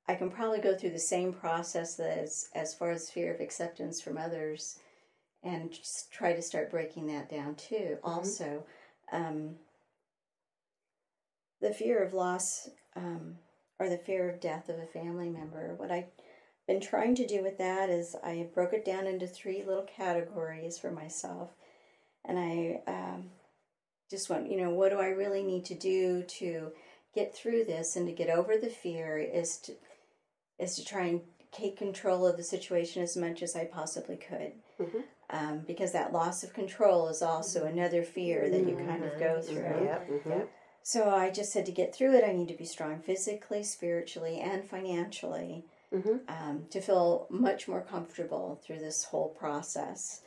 I 0.08 0.16
can 0.16 0.30
probably 0.30 0.60
go 0.60 0.76
through 0.76 0.92
the 0.92 1.00
same 1.00 1.34
process 1.34 2.00
as 2.00 2.50
as 2.56 2.74
far 2.74 2.92
as 2.92 3.10
fear 3.10 3.34
of 3.34 3.42
acceptance 3.42 4.02
from 4.02 4.18
others, 4.18 4.80
and 5.44 5.72
just 5.72 6.12
try 6.12 6.34
to 6.34 6.42
start 6.42 6.72
breaking 6.72 7.08
that 7.08 7.30
down 7.30 7.56
too. 7.56 7.98
Also, 8.04 8.64
um, 9.12 9.56
the 11.62 11.74
fear 11.74 12.04
of 12.04 12.14
loss 12.14 12.70
um, 12.96 13.36
or 13.80 13.90
the 13.90 13.98
fear 13.98 14.30
of 14.30 14.40
death 14.40 14.70
of 14.70 14.80
a 14.80 14.86
family 14.86 15.30
member. 15.30 15.76
What 15.76 15.92
I've 15.92 16.12
been 16.68 16.82
trying 16.82 17.16
to 17.16 17.28
do 17.28 17.44
with 17.44 17.58
that 17.58 17.90
is 17.90 18.16
I 18.24 18.48
broke 18.54 18.74
it 18.74 18.86
down 18.86 19.08
into 19.08 19.28
three 19.28 19.64
little 19.64 19.86
categories 19.86 20.78
for 20.78 20.92
myself, 20.92 21.50
and 22.24 22.40
I 22.40 22.82
um, 22.88 23.30
just 24.10 24.30
went, 24.30 24.50
you 24.50 24.58
know, 24.58 24.70
what 24.70 24.90
do 24.90 25.00
I 25.00 25.08
really 25.08 25.44
need 25.44 25.66
to 25.66 25.76
do 25.76 26.24
to 26.24 26.72
get 27.14 27.36
through 27.36 27.66
this 27.66 27.96
and 27.96 28.08
to 28.08 28.14
get 28.14 28.30
over 28.30 28.58
the 28.58 28.70
fear 28.70 29.18
is 29.18 29.58
to 29.60 29.74
is 30.60 30.76
to 30.76 30.86
try 30.86 31.06
and 31.06 31.22
take 31.52 31.78
control 31.78 32.26
of 32.26 32.36
the 32.36 32.44
situation 32.44 33.04
as 33.04 33.16
much 33.16 33.44
as 33.44 33.56
I 33.56 33.66
possibly 33.66 34.18
could. 34.18 34.54
Mhm. 34.80 35.04
Um, 35.30 35.60
because 35.68 35.92
that 35.92 36.14
loss 36.14 36.44
of 36.44 36.54
control 36.54 37.10
is 37.10 37.22
also 37.22 37.66
another 37.66 38.04
fear 38.04 38.50
that 38.50 38.68
you 38.68 38.76
kind 38.76 39.04
of 39.04 39.20
go 39.20 39.42
through. 39.42 39.84
Yep, 39.84 40.10
Mhm. 40.10 40.30
yep. 40.30 40.50
So 40.84 41.10
I 41.10 41.30
just 41.30 41.52
said 41.52 41.66
to 41.66 41.72
get 41.72 41.94
through 41.94 42.16
it, 42.16 42.24
I 42.24 42.32
need 42.32 42.48
to 42.48 42.54
be 42.54 42.66
strong 42.66 43.02
physically, 43.02 43.64
spiritually, 43.64 44.40
and 44.40 44.64
financially 44.64 45.66
Mhm. 45.92 46.22
um, 46.30 46.68
to 46.70 46.82
feel 46.82 47.28
much 47.30 47.68
more 47.68 47.82
comfortable 47.82 48.56
through 48.64 48.80
this 48.80 49.04
whole 49.06 49.30
process. 49.30 50.22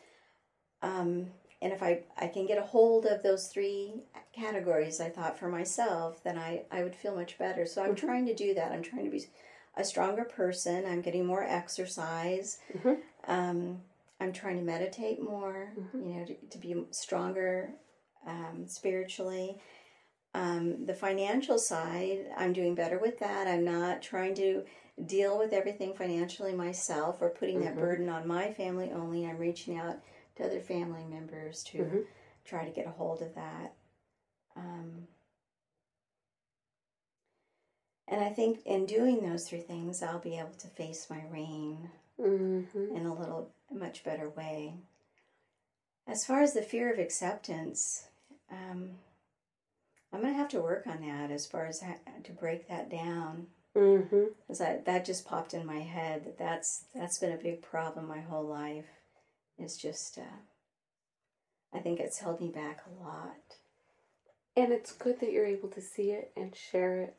Um, 0.83 1.33
and 1.63 1.73
if 1.73 1.83
I, 1.83 2.01
I 2.17 2.27
can 2.29 2.47
get 2.47 2.59
a 2.59 2.63
hold 2.63 3.05
of 3.07 3.23
those 3.23 3.49
three 3.49 3.95
categories, 4.35 5.01
I 5.01 5.11
thought 5.11 5.39
for 5.39 5.49
myself, 5.49 6.23
then 6.25 6.39
I, 6.39 6.63
I 6.71 6.83
would 6.83 6.95
feel 6.97 7.15
much 7.15 7.39
better. 7.39 7.67
So 7.67 7.83
I'm 7.83 7.95
trying 7.95 8.27
to 8.27 8.35
do 8.35 8.55
that. 8.55 8.73
I'm 8.73 8.83
trying 8.83 9.05
to 9.05 9.11
be 9.11 9.25
a 9.77 9.85
stronger 9.85 10.25
person. 10.25 10.85
I'm 10.87 11.03
getting 11.03 11.27
more 11.27 11.45
exercise. 11.45 12.59
Mhm. 12.79 12.99
Um, 13.27 13.81
I'm 14.21 14.33
trying 14.33 14.57
to 14.57 14.63
meditate 14.63 15.23
more, 15.23 15.73
you 15.95 16.15
know, 16.15 16.25
to, 16.27 16.35
to 16.35 16.59
be 16.59 16.85
stronger 16.91 17.71
um, 18.27 18.65
spiritually. 18.67 19.59
Um, 20.35 20.87
the 20.87 20.95
financial 20.95 21.59
side, 21.59 22.27
I'm 22.37 22.53
doing 22.53 22.75
better 22.75 22.99
with 22.99 23.19
that. 23.21 23.49
I'm 23.49 23.65
not 23.65 24.03
trying 24.03 24.35
to 24.37 24.65
deal 25.07 25.39
with 25.39 25.53
everything 25.53 25.95
financially 25.95 26.53
myself 26.55 27.19
or 27.21 27.31
putting 27.31 27.61
that 27.61 27.75
burden 27.77 28.09
on 28.09 28.29
my 28.29 28.53
family 28.53 28.91
only. 28.93 29.27
I'm 29.27 29.39
reaching 29.39 29.77
out 29.79 29.97
to 30.41 30.47
other 30.47 30.61
family 30.61 31.05
members 31.05 31.63
to 31.65 31.79
Mhm. 31.79 32.07
try 32.45 32.65
to 32.65 32.71
get 32.71 32.87
a 32.87 32.91
hold 32.91 33.23
of 33.23 33.35
that. 33.35 33.75
Um, 34.57 35.09
and 38.09 38.23
I 38.25 38.31
think 38.33 38.65
in 38.67 38.87
doing 38.87 39.21
those 39.23 39.49
three 39.49 39.61
things, 39.61 40.03
I'll 40.03 40.19
be 40.19 40.39
able 40.39 40.55
to 40.55 40.69
face 40.69 41.09
my 41.11 41.25
rain 41.27 41.91
Mhm. 42.19 42.75
in 42.95 43.07
a 43.07 43.15
little 43.15 43.53
much 43.71 44.03
better 44.05 44.29
way. 44.29 44.75
as 46.07 46.27
far 46.27 46.41
as 46.43 46.55
the 46.55 46.63
fear 46.63 46.93
of 46.93 46.99
acceptance, 46.99 48.09
um, 48.51 48.99
I'm 50.13 50.23
going 50.23 50.33
to 50.33 50.39
have 50.39 50.49
to 50.49 50.61
work 50.61 50.85
on 50.89 51.03
that 51.03 51.31
as 51.31 51.47
far 51.47 51.67
as 51.67 51.83
ha- 51.83 52.01
to 52.25 52.33
break 52.33 52.67
that 52.67 52.89
down. 52.89 53.49
Mm-hmm. 53.77 54.25
Because 54.41 54.59
that, 54.59 54.85
that 54.87 55.05
just 55.05 55.25
popped 55.25 55.55
in 55.55 55.65
my 55.65 55.79
head 55.83 56.25
that 56.25 56.37
that's, 56.37 56.87
that's 56.95 57.19
been 57.21 57.31
a 57.31 57.37
big 57.37 57.63
problem 57.63 58.09
my 58.09 58.21
whole 58.23 58.43
life. 58.45 59.00
It's 59.61 59.77
just, 59.77 60.19
uh, 60.19 60.39
I 61.73 61.81
think 61.81 62.01
it's 62.01 62.19
held 62.19 62.41
me 62.41 62.49
back 62.49 62.83
a 62.87 63.05
lot. 63.05 63.57
And 64.57 64.73
it's 64.73 64.93
good 64.93 65.21
that 65.21 65.33
you're 65.33 65.47
able 65.47 65.69
to 65.69 65.81
see 65.81 66.11
it 66.11 66.33
and 66.37 66.55
share 66.55 67.01
it 67.01 67.17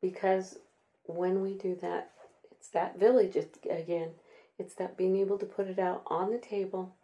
because 0.00 0.58
when 1.04 1.40
we 1.40 1.54
do 1.54 1.76
that, 1.80 2.10
it's 2.50 2.68
that 2.70 2.98
village 2.98 3.36
again. 3.36 4.10
It's 4.58 4.74
that 4.74 4.96
being 4.96 5.16
able 5.16 5.38
to 5.38 5.46
put 5.46 5.68
it 5.68 5.78
out 5.78 6.02
on 6.06 6.30
the 6.30 6.38
table, 6.38 6.94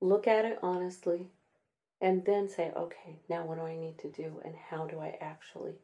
look 0.00 0.26
at 0.26 0.44
it 0.44 0.58
honestly, 0.62 1.28
and 2.00 2.24
then 2.24 2.48
say, 2.48 2.72
okay, 2.76 3.20
now 3.28 3.44
what 3.44 3.58
do 3.58 3.64
I 3.64 3.76
need 3.76 3.98
to 3.98 4.10
do 4.10 4.40
and 4.44 4.54
how 4.70 4.86
do 4.86 5.00
I 5.00 5.16
actually 5.20 5.74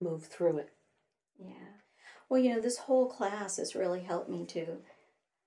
move 0.00 0.26
through 0.26 0.58
it? 0.58 0.72
Yeah. 1.38 1.82
Well, 2.28 2.40
you 2.40 2.54
know, 2.54 2.60
this 2.60 2.78
whole 2.78 3.06
class 3.06 3.58
has 3.58 3.74
really 3.74 4.00
helped 4.00 4.28
me 4.28 4.44
to 4.46 4.78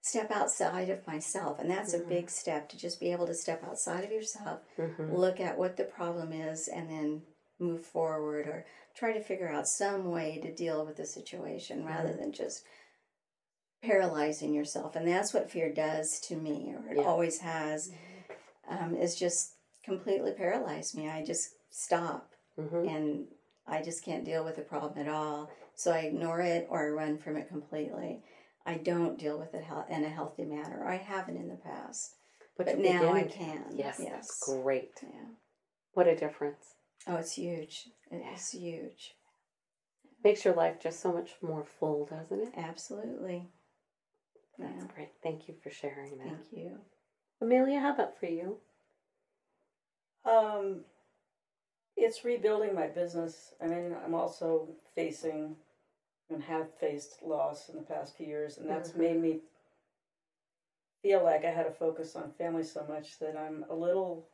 step 0.02 0.32
outside 0.32 0.90
of 0.90 1.06
myself. 1.06 1.60
And 1.60 1.70
that's 1.70 1.94
a 1.94 2.00
big 2.00 2.30
step 2.30 2.70
to 2.70 2.78
just 2.78 3.00
be 3.00 3.12
able 3.12 3.28
to 3.28 3.34
step 3.34 3.64
outside 3.64 4.04
of 4.04 4.12
yourself, 4.12 4.60
Mm-hmm. 4.78 5.14
look 5.14 5.40
at 5.40 5.58
what 5.58 5.76
the 5.78 5.84
problem 5.84 6.32
is, 6.32 6.68
and 6.68 6.90
then 6.90 7.22
move 7.60 7.84
forward 7.86 8.48
or 8.48 8.66
try 8.96 9.12
to 9.12 9.22
figure 9.22 9.50
out 9.50 9.68
some 9.68 10.10
way 10.12 10.40
to 10.42 10.54
deal 10.54 10.86
with 10.86 10.96
the 10.96 11.06
situation 11.06 11.84
rather 11.86 12.14
than 12.14 12.32
just 12.32 12.64
paralyzing 13.82 14.54
yourself. 14.54 14.96
And 14.96 15.08
that's 15.08 15.34
what 15.34 15.52
fear 15.52 15.72
does 15.74 16.20
to 16.22 16.36
me, 16.36 16.74
or 16.76 16.90
it 16.92 16.98
Yeah. 16.98 17.04
always 17.04 17.40
has, 17.40 17.92
um, 18.68 18.96
is 18.96 19.16
just 19.16 19.56
completely 19.84 20.32
paralyze 20.34 20.96
me. 20.96 21.10
I 21.10 21.24
just 21.24 21.56
stop 21.70 22.34
Mm-hmm. 22.58 22.88
and 22.88 23.28
I 23.66 23.82
just 23.82 24.04
can't 24.04 24.26
deal 24.26 24.44
with 24.44 24.56
the 24.58 24.64
problem 24.64 24.98
at 24.98 25.12
all. 25.12 25.50
So 25.76 25.92
I 25.92 26.00
ignore 26.00 26.42
it 26.42 26.68
or 26.70 26.88
I 26.88 26.90
run 26.90 27.18
from 27.18 27.38
it 27.38 27.48
completely. 27.48 28.22
I 28.70 28.76
don't 28.78 29.18
deal 29.18 29.40
with 29.40 29.56
it 29.56 29.66
in 29.90 30.04
a 30.04 30.10
healthy 30.10 30.46
manner. 30.46 30.86
I 30.88 30.98
haven't 30.98 31.38
in 31.38 31.48
the 31.48 31.56
past, 31.56 32.18
but, 32.56 32.68
you're 32.68 32.94
now 32.94 33.14
I 33.14 33.24
can. 33.24 33.64
Yes, 33.74 34.00
yes, 34.00 34.12
that's 34.12 34.44
great. 34.46 34.92
Yeah. 35.02 35.30
What 35.94 36.06
a 36.06 36.16
difference. 36.16 36.76
Oh, 37.08 37.16
it's 37.16 37.34
huge. 37.34 37.90
It 38.12 38.24
is 38.36 38.52
huge. 38.52 39.16
Makes 40.24 40.46
your 40.46 40.54
life 40.54 40.80
just 40.80 41.00
so 41.00 41.12
much 41.12 41.32
more 41.42 41.66
full, 41.80 42.06
doesn't 42.06 42.40
it? 42.40 42.54
Absolutely. 42.56 43.50
That's 44.60 44.84
Yeah. 44.84 44.88
great. 44.94 45.10
Thank 45.24 45.48
you 45.48 45.56
for 45.64 45.72
sharing 45.72 46.20
that. 46.20 46.28
Thank 46.28 46.54
you. 46.54 46.80
Amelia, 47.42 47.80
how 47.80 47.94
about 47.96 48.20
for 48.20 48.28
you? 48.28 48.60
Um, 50.26 50.86
it's 51.98 52.24
rebuilding 52.24 52.76
my 52.76 52.86
business. 52.86 53.52
I 53.60 53.66
mean, 53.66 53.96
I'm 54.06 54.14
also 54.14 54.76
facing 54.94 55.56
and 56.30 56.42
have 56.44 56.70
faced 56.80 57.22
loss 57.24 57.70
in 57.70 57.76
the 57.76 57.82
past 57.84 58.16
few 58.16 58.28
years, 58.28 58.58
and 58.58 58.70
that's 58.70 58.92
Mhm. 58.92 58.98
made 59.00 59.18
me 59.18 59.42
feel 61.02 61.22
like 61.22 61.44
I 61.46 61.50
had 61.50 61.64
to 61.64 61.72
focus 61.72 62.16
on 62.16 62.30
family 62.30 62.64
so 62.64 62.84
much 62.84 63.18
that 63.20 63.36
I'm 63.36 63.64
a 63.70 63.74
little. 63.74 64.28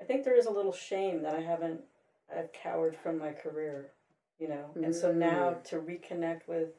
I 0.00 0.04
think 0.04 0.22
there 0.24 0.34
is 0.34 0.46
a 0.46 0.50
little 0.50 0.72
shame 0.72 1.22
that 1.22 1.34
I 1.34 1.40
haven't. 1.40 1.84
I've 2.28 2.52
cowered 2.52 2.96
from 2.96 3.18
my 3.18 3.30
career, 3.30 3.92
you 4.38 4.46
know, 4.46 4.70
and 4.74 4.94
so 4.94 5.10
now 5.10 5.52
to 5.64 5.78
reconnect 5.78 6.46
with 6.46 6.70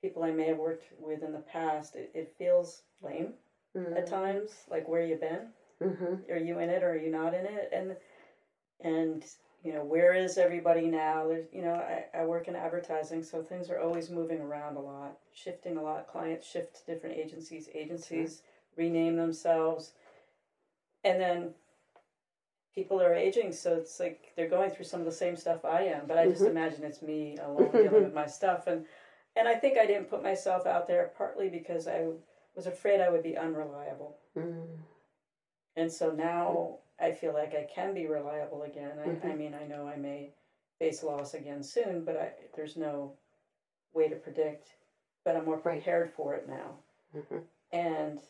people 0.00 0.22
I 0.22 0.30
may 0.30 0.46
have 0.46 0.58
worked 0.58 0.92
with 0.96 1.22
in 1.22 1.32
the 1.32 1.40
past, 1.40 1.96
it, 1.96 2.10
it 2.14 2.28
feels 2.38 2.82
lame 3.00 3.34
at 3.74 4.06
times. 4.06 4.64
Like 4.70 4.88
where 4.88 5.00
you 5.00 5.16
been? 5.16 5.50
Mm-hmm. 5.80 6.30
are 6.32 6.36
you 6.36 6.58
in 6.58 6.70
it 6.70 6.82
or 6.82 6.90
are 6.90 6.96
you 6.96 7.08
not 7.08 7.32
in 7.32 7.46
it 7.46 7.68
and 7.70 7.94
and 8.80 9.24
you 9.64 9.72
know 9.72 9.84
where 9.84 10.14
is 10.14 10.38
everybody 10.38 10.86
now? 10.86 11.26
There's 11.28 11.46
you 11.52 11.62
know 11.62 11.74
I, 11.74 12.04
I 12.16 12.24
work 12.24 12.48
in 12.48 12.56
advertising 12.56 13.22
so 13.22 13.42
things 13.42 13.70
are 13.70 13.80
always 13.80 14.10
moving 14.10 14.40
around 14.40 14.76
a 14.76 14.80
lot 14.80 15.18
shifting 15.32 15.76
a 15.76 15.82
lot. 15.82 16.06
Clients 16.08 16.46
shift 16.48 16.76
to 16.76 16.92
different 16.92 17.16
agencies. 17.16 17.68
Agencies 17.74 18.42
rename 18.76 19.16
themselves. 19.16 19.92
And 21.04 21.20
then 21.20 21.54
people 22.74 23.00
are 23.02 23.14
aging 23.14 23.52
so 23.52 23.74
it's 23.74 23.98
like 23.98 24.32
they're 24.36 24.48
going 24.48 24.70
through 24.70 24.84
some 24.84 25.00
of 25.00 25.06
the 25.06 25.10
same 25.12 25.36
stuff 25.36 25.64
i 25.64 25.82
am 25.82 26.06
but 26.06 26.16
i 26.16 26.26
just 26.26 26.42
Mhm. 26.42 26.50
imagine 26.50 26.84
it's 26.84 27.02
me 27.02 27.36
alone 27.38 27.72
dealing 27.72 28.04
with 28.04 28.14
my 28.14 28.26
stuff. 28.26 28.68
And 28.68 28.86
and 29.34 29.48
i 29.48 29.54
think 29.54 29.76
i 29.78 29.84
didn't 29.86 30.08
put 30.10 30.22
myself 30.22 30.64
out 30.66 30.86
there 30.86 31.10
partly 31.16 31.48
because 31.48 31.88
i 31.88 32.06
was 32.54 32.66
afraid 32.66 33.00
i 33.00 33.08
would 33.10 33.22
be 33.24 33.36
unreliable. 33.36 34.18
Mm. 34.36 34.78
and 35.74 35.90
so 35.92 36.10
now 36.12 36.78
I 37.00 37.12
feel 37.12 37.32
like 37.32 37.54
I 37.54 37.64
can 37.72 37.94
be 37.94 38.06
reliable 38.06 38.62
again. 38.62 38.98
I, 38.98 39.04
I 39.04 39.30
Mhm. 39.32 39.38
mean, 39.38 39.54
I 39.54 39.66
know 39.66 39.86
I 39.86 39.96
may 39.96 40.32
face 40.78 41.02
loss 41.02 41.34
again 41.34 41.62
soon, 41.62 42.04
but 42.04 42.16
I, 42.16 42.32
there's 42.54 42.76
no 42.76 43.16
way 43.92 44.08
to 44.08 44.16
predict. 44.16 44.68
But 45.24 45.36
I'm 45.36 45.44
more 45.44 45.58
prepared 45.58 46.12
for 46.12 46.34
it 46.34 46.48
now. 46.48 46.78
Mm-hmm. 47.14 47.38
And 47.72 48.20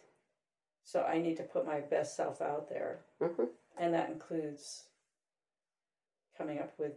so 0.83 1.03
I 1.03 1.19
need 1.19 1.37
to 1.37 1.43
put 1.45 1.67
my 1.67 1.81
best 1.81 2.17
self 2.17 2.41
out 2.41 2.69
there. 2.69 3.01
Mm-hmm. 3.21 3.45
And 3.79 3.95
that 3.95 4.11
includes 4.11 4.85
coming 6.37 6.59
up 6.59 6.73
with 6.79 6.93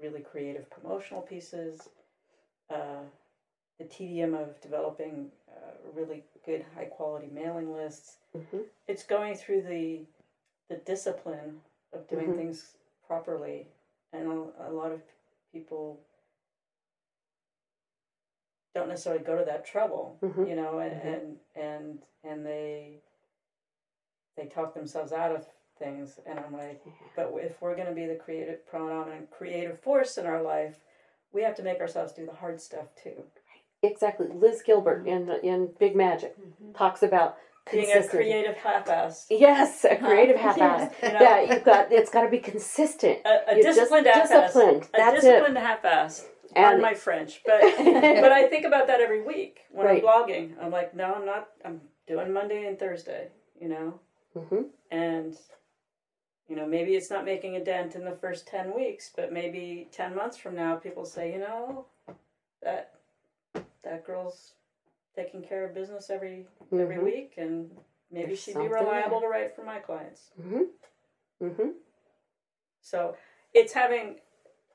really 0.00 0.20
creative 0.20 0.68
promotional 0.70 1.22
pieces, 1.22 1.88
uh, 2.70 3.02
the 3.78 3.84
tedium 3.84 4.34
of 4.34 4.60
developing 4.60 5.30
uh, 5.48 5.70
really 5.94 6.24
good, 6.44 6.64
high 6.74 6.84
quality 6.86 7.28
mailing 7.32 7.72
lists 7.74 8.18
Mm-hmm. 8.36 8.62
it's 8.88 9.04
going 9.04 9.36
through 9.36 9.62
the 9.62 10.04
the 10.68 10.76
discipline 10.76 11.60
of 11.92 12.06
doing 12.08 12.32
Mhm. 12.32 12.36
things 12.36 12.76
properly 13.06 13.68
and 14.12 14.26
a, 14.28 14.68
a 14.68 14.72
lot 14.72 14.92
of 14.92 15.00
people 15.52 16.00
don't 18.74 18.88
necessarily 18.88 19.22
go 19.22 19.36
to 19.38 19.44
that 19.44 19.64
trouble 19.64 20.18
Mhm. 20.22 20.48
you 20.48 20.56
know 20.56 20.78
and, 20.78 21.00
Mhm. 21.00 21.04
and 21.06 21.38
and 21.54 22.06
and 22.24 22.46
they 22.46 23.00
they 24.36 24.46
talk 24.46 24.74
themselves 24.74 25.12
out 25.12 25.30
of 25.32 25.46
things 25.78 26.18
and 26.26 26.38
i'm 26.40 26.52
like 26.52 26.80
but 27.16 27.32
if 27.40 27.60
we're 27.60 27.74
going 27.76 27.88
to 27.88 27.94
be 27.94 28.06
the 28.06 28.14
creative 28.16 28.64
predominant 28.66 29.30
creative 29.30 29.78
force 29.80 30.18
in 30.18 30.26
our 30.26 30.42
life 30.42 30.80
we 31.32 31.42
have 31.42 31.54
to 31.56 31.62
make 31.62 31.80
ourselves 31.80 32.12
do 32.12 32.24
the 32.26 32.32
hard 32.32 32.60
stuff 32.60 32.94
too 32.94 33.24
Exactly. 33.82 34.28
Liz 34.28 34.62
Gilbert 34.62 35.06
in 35.06 35.28
in 35.42 35.66
Big 35.78 35.94
Magic 35.94 36.34
talks 36.72 37.02
about 37.02 37.36
being 37.70 37.90
a 37.92 38.06
creative 38.06 38.56
half-ass 38.56 39.26
Yes, 39.30 39.84
a 39.84 39.96
creative 39.96 40.36
half-ass. 40.46 40.92
You 41.02 41.08
know? 41.12 41.20
Yeah, 41.20 41.40
you've 41.42 41.64
got 41.64 41.90
it's 41.92 42.10
got 42.10 42.22
to 42.22 42.28
be 42.30 42.38
consistent. 42.38 43.18
a, 43.24 43.52
a 43.52 43.54
You're 43.54 43.64
just 43.64 43.78
disciplined 43.78 44.06
half-ass. 44.06 44.28
disciplined. 44.52 44.82
A 44.84 44.96
That's 44.96 45.24
it. 45.24 45.28
disciplined 45.28 45.58
half-ass. 45.58 46.26
Pardon 46.54 46.72
And- 46.74 46.82
my 46.82 46.94
French, 46.94 47.42
but 47.44 47.60
but 47.78 48.32
I 48.32 48.46
think 48.48 48.64
about 48.64 48.86
that 48.88 49.00
every 49.00 49.22
week 49.22 49.60
when 49.70 49.86
Right. 49.86 50.02
I'm 50.04 50.08
blogging. 50.08 50.52
I'm 50.60 50.70
like, 50.70 50.94
no, 50.94 51.14
I'm 51.14 51.26
not. 51.26 51.48
I'm 51.64 51.80
doing 52.06 52.32
Monday 52.32 52.66
and 52.66 52.78
Thursday. 52.78 53.28
You 53.60 53.68
know, 53.68 54.00
hmm 54.38 54.62
and 54.90 55.34
you 56.48 56.54
know 56.56 56.66
maybe 56.66 56.94
it's 56.94 57.10
not 57.10 57.24
making 57.24 57.56
a 57.56 57.64
dent 57.64 57.94
in 57.96 58.04
the 58.04 58.14
first 58.14 58.46
ten 58.46 58.74
weeks, 58.74 59.10
but 59.16 59.32
maybe 59.32 59.88
ten 59.90 60.14
months 60.14 60.36
from 60.36 60.54
now, 60.54 60.76
people 60.76 61.04
say, 61.06 61.32
you 61.32 61.38
know, 61.38 61.86
that 62.62 62.92
that 63.82 64.04
girl's 64.04 64.52
taking 65.14 65.42
care 65.42 65.64
of 65.64 65.74
business 65.74 66.10
every 66.10 66.46
every 66.72 66.96
Mhm. 66.96 67.04
week, 67.04 67.34
and 67.36 67.70
maybe 68.10 68.26
There's 68.28 68.40
she'd 68.42 68.54
be 68.56 68.68
reliable 68.68 69.20
there. 69.20 69.28
to 69.28 69.32
write 69.32 69.54
for 69.54 69.62
my 69.64 69.78
clients. 69.78 70.30
Mm-hmm. 70.40 70.62
Mm-hmm. 71.42 71.68
So 72.80 73.16
it's 73.52 73.72
having 73.72 74.20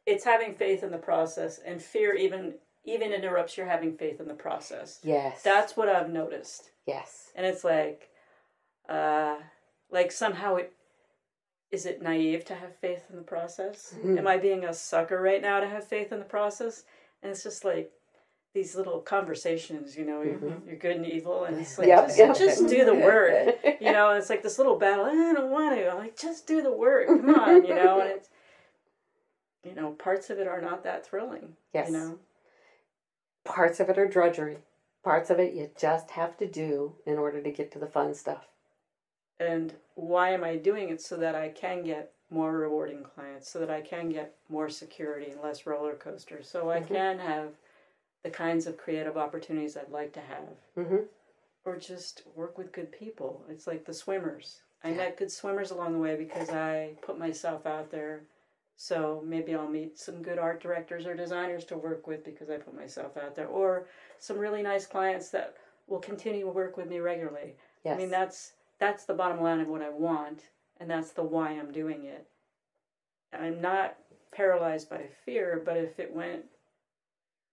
it's 0.05 0.23
having 0.23 0.55
faith 0.55 0.81
in 0.83 0.91
the 0.91 0.97
process, 0.97 1.59
and 1.59 1.81
fear 1.81 2.13
even 2.15 2.55
even 2.85 3.11
interrupts 3.11 3.57
your 3.57 3.67
having 3.67 3.95
faith 3.97 4.19
in 4.19 4.27
the 4.27 4.33
process. 4.33 4.99
Yes. 5.03 5.43
That's 5.43 5.75
what 5.77 5.89
I've 5.89 6.09
noticed, 6.09 6.71
yes. 6.85 7.31
and 7.35 7.45
it's 7.45 7.63
like, 7.63 8.09
uh, 8.87 9.37
like 9.91 10.11
somehow 10.11 10.55
it 10.55 10.73
is 11.71 11.85
it 11.85 12.01
naive 12.01 12.45
to 12.45 12.55
have 12.55 12.75
faith 12.77 13.03
in 13.11 13.17
the 13.17 13.21
process? 13.21 13.93
Mhm. 13.99 14.17
Am 14.17 14.27
I 14.27 14.37
being 14.37 14.63
a 14.63 14.73
sucker 14.73 15.21
right 15.21 15.41
now 15.41 15.59
to 15.59 15.67
have 15.67 15.83
faith 15.87 16.11
in 16.11 16.17
the 16.19 16.25
process? 16.25 16.83
And 17.21 17.31
it's 17.31 17.43
just 17.43 17.63
like 17.63 17.91
these 18.53 18.75
little 18.75 18.99
conversations, 18.99 19.95
you 19.95 20.03
know, 20.05 20.21
you're, 20.21 20.39
Mhm. 20.39 20.65
you're 20.65 20.75
good 20.75 20.95
and 20.95 21.05
evil, 21.05 21.43
and 21.43 21.59
it's 21.59 21.77
like 21.77 21.87
Yep, 21.87 22.07
just, 22.07 22.17
yep. 22.17 22.35
just 22.37 22.67
do 22.67 22.83
the 22.83 22.95
work 22.95 23.57
you 23.81 23.91
know, 23.91 24.11
it's 24.11 24.29
like 24.29 24.41
this 24.41 24.57
little 24.57 24.75
battle. 24.77 25.05
I 25.05 25.11
don't 25.33 25.51
want 25.51 25.75
to. 25.75 25.89
I'm 25.91 25.97
like, 25.99 26.17
just 26.17 26.47
do 26.47 26.61
the 26.61 26.71
work. 26.71 27.07
Come 27.07 27.29
on, 27.35 27.63
you 27.63 27.75
know. 27.75 27.99
And 28.01 28.09
it's, 28.09 28.29
you 29.63 29.75
know, 29.75 29.91
parts 29.91 30.29
of 30.29 30.39
it 30.39 30.47
are 30.47 30.61
not 30.61 30.83
that 30.83 31.05
thrilling. 31.05 31.55
Yes. 31.73 31.89
You 31.89 31.93
know, 31.97 32.19
Parts 33.45 33.79
of 33.79 33.89
it 33.89 33.97
are 33.97 34.07
drudgery. 34.07 34.57
Parts 35.03 35.29
of 35.29 35.39
it 35.39 35.53
you 35.53 35.69
just 35.79 36.11
have 36.11 36.37
to 36.37 36.47
do 36.47 36.95
in 37.05 37.17
order 37.17 37.41
to 37.41 37.51
get 37.51 37.71
to 37.71 37.79
the 37.79 37.87
fun 37.87 38.13
stuff. 38.13 38.47
and 39.41 39.73
why 39.95 40.31
am 40.31 40.43
I 40.43 40.57
doing 40.57 40.89
it 40.89 40.99
so 41.01 41.15
that 41.15 41.33
I 41.33 41.47
can 41.49 41.81
get 41.83 42.11
more 42.29 42.51
rewarding 42.57 43.03
clients, 43.03 43.49
so 43.49 43.59
that 43.59 43.69
I 43.69 43.79
can 43.79 44.09
get 44.09 44.35
more 44.49 44.67
security 44.69 45.31
and 45.31 45.39
less 45.41 45.65
roller 45.65 45.95
coasters, 45.95 46.49
so 46.49 46.69
I 46.69 46.81
Mhm. 46.81 46.87
can 46.87 47.19
have 47.19 47.53
the 48.23 48.29
kinds 48.29 48.67
of 48.67 48.77
creative 48.77 49.17
opportunities 49.17 49.77
I'd 49.77 49.91
like 49.91 50.13
to 50.13 50.21
have, 50.21 50.87
hmm 50.87 51.03
or 51.65 51.77
just 51.77 52.23
work 52.35 52.57
with 52.57 52.71
good 52.71 52.91
people. 52.91 53.43
It's 53.49 53.67
like 53.67 53.85
the 53.85 53.93
swimmers. 53.93 54.61
I 54.83 54.91
met 54.91 55.17
good 55.17 55.29
swimmers 55.29 55.71
along 55.71 55.91
the 55.91 55.99
way 55.99 56.15
because 56.15 56.49
I 56.49 56.91
put 57.01 57.19
myself 57.19 57.65
out 57.65 57.91
there. 57.91 58.23
So 58.77 59.21
maybe 59.25 59.53
I'll 59.53 59.67
meet 59.67 59.99
some 59.99 60.23
good 60.23 60.39
art 60.39 60.61
directors 60.61 61.05
or 61.05 61.13
designers 61.15 61.65
to 61.65 61.77
work 61.77 62.07
with 62.07 62.23
because 62.23 62.49
I 62.49 62.55
put 62.55 62.73
myself 62.73 63.17
out 63.17 63.35
there, 63.35 63.47
or 63.47 63.87
some 64.19 64.37
really 64.37 64.61
nice 64.61 64.85
clients 64.85 65.29
that 65.31 65.55
will 65.87 65.99
continue 65.99 66.45
to 66.45 66.51
work 66.51 66.77
with 66.77 66.87
me 66.87 66.99
regularly. 66.99 67.55
Yes. 67.83 67.95
I 67.95 67.97
mean 67.97 68.09
that's 68.09 68.53
that's 68.79 69.03
the 69.03 69.13
bottom 69.13 69.41
line 69.41 69.59
of 69.59 69.67
what 69.67 69.81
I 69.81 69.89
want, 69.89 70.43
and 70.79 70.89
that's 70.89 71.11
the 71.11 71.23
why 71.23 71.49
I'm 71.49 71.73
doing 71.73 72.05
it. 72.05 72.25
I'm 73.33 73.59
not 73.59 73.97
paralyzed 74.31 74.89
by 74.89 75.07
fear, 75.25 75.61
but 75.63 75.75
if 75.77 75.99
it 75.99 76.15
went 76.15 76.45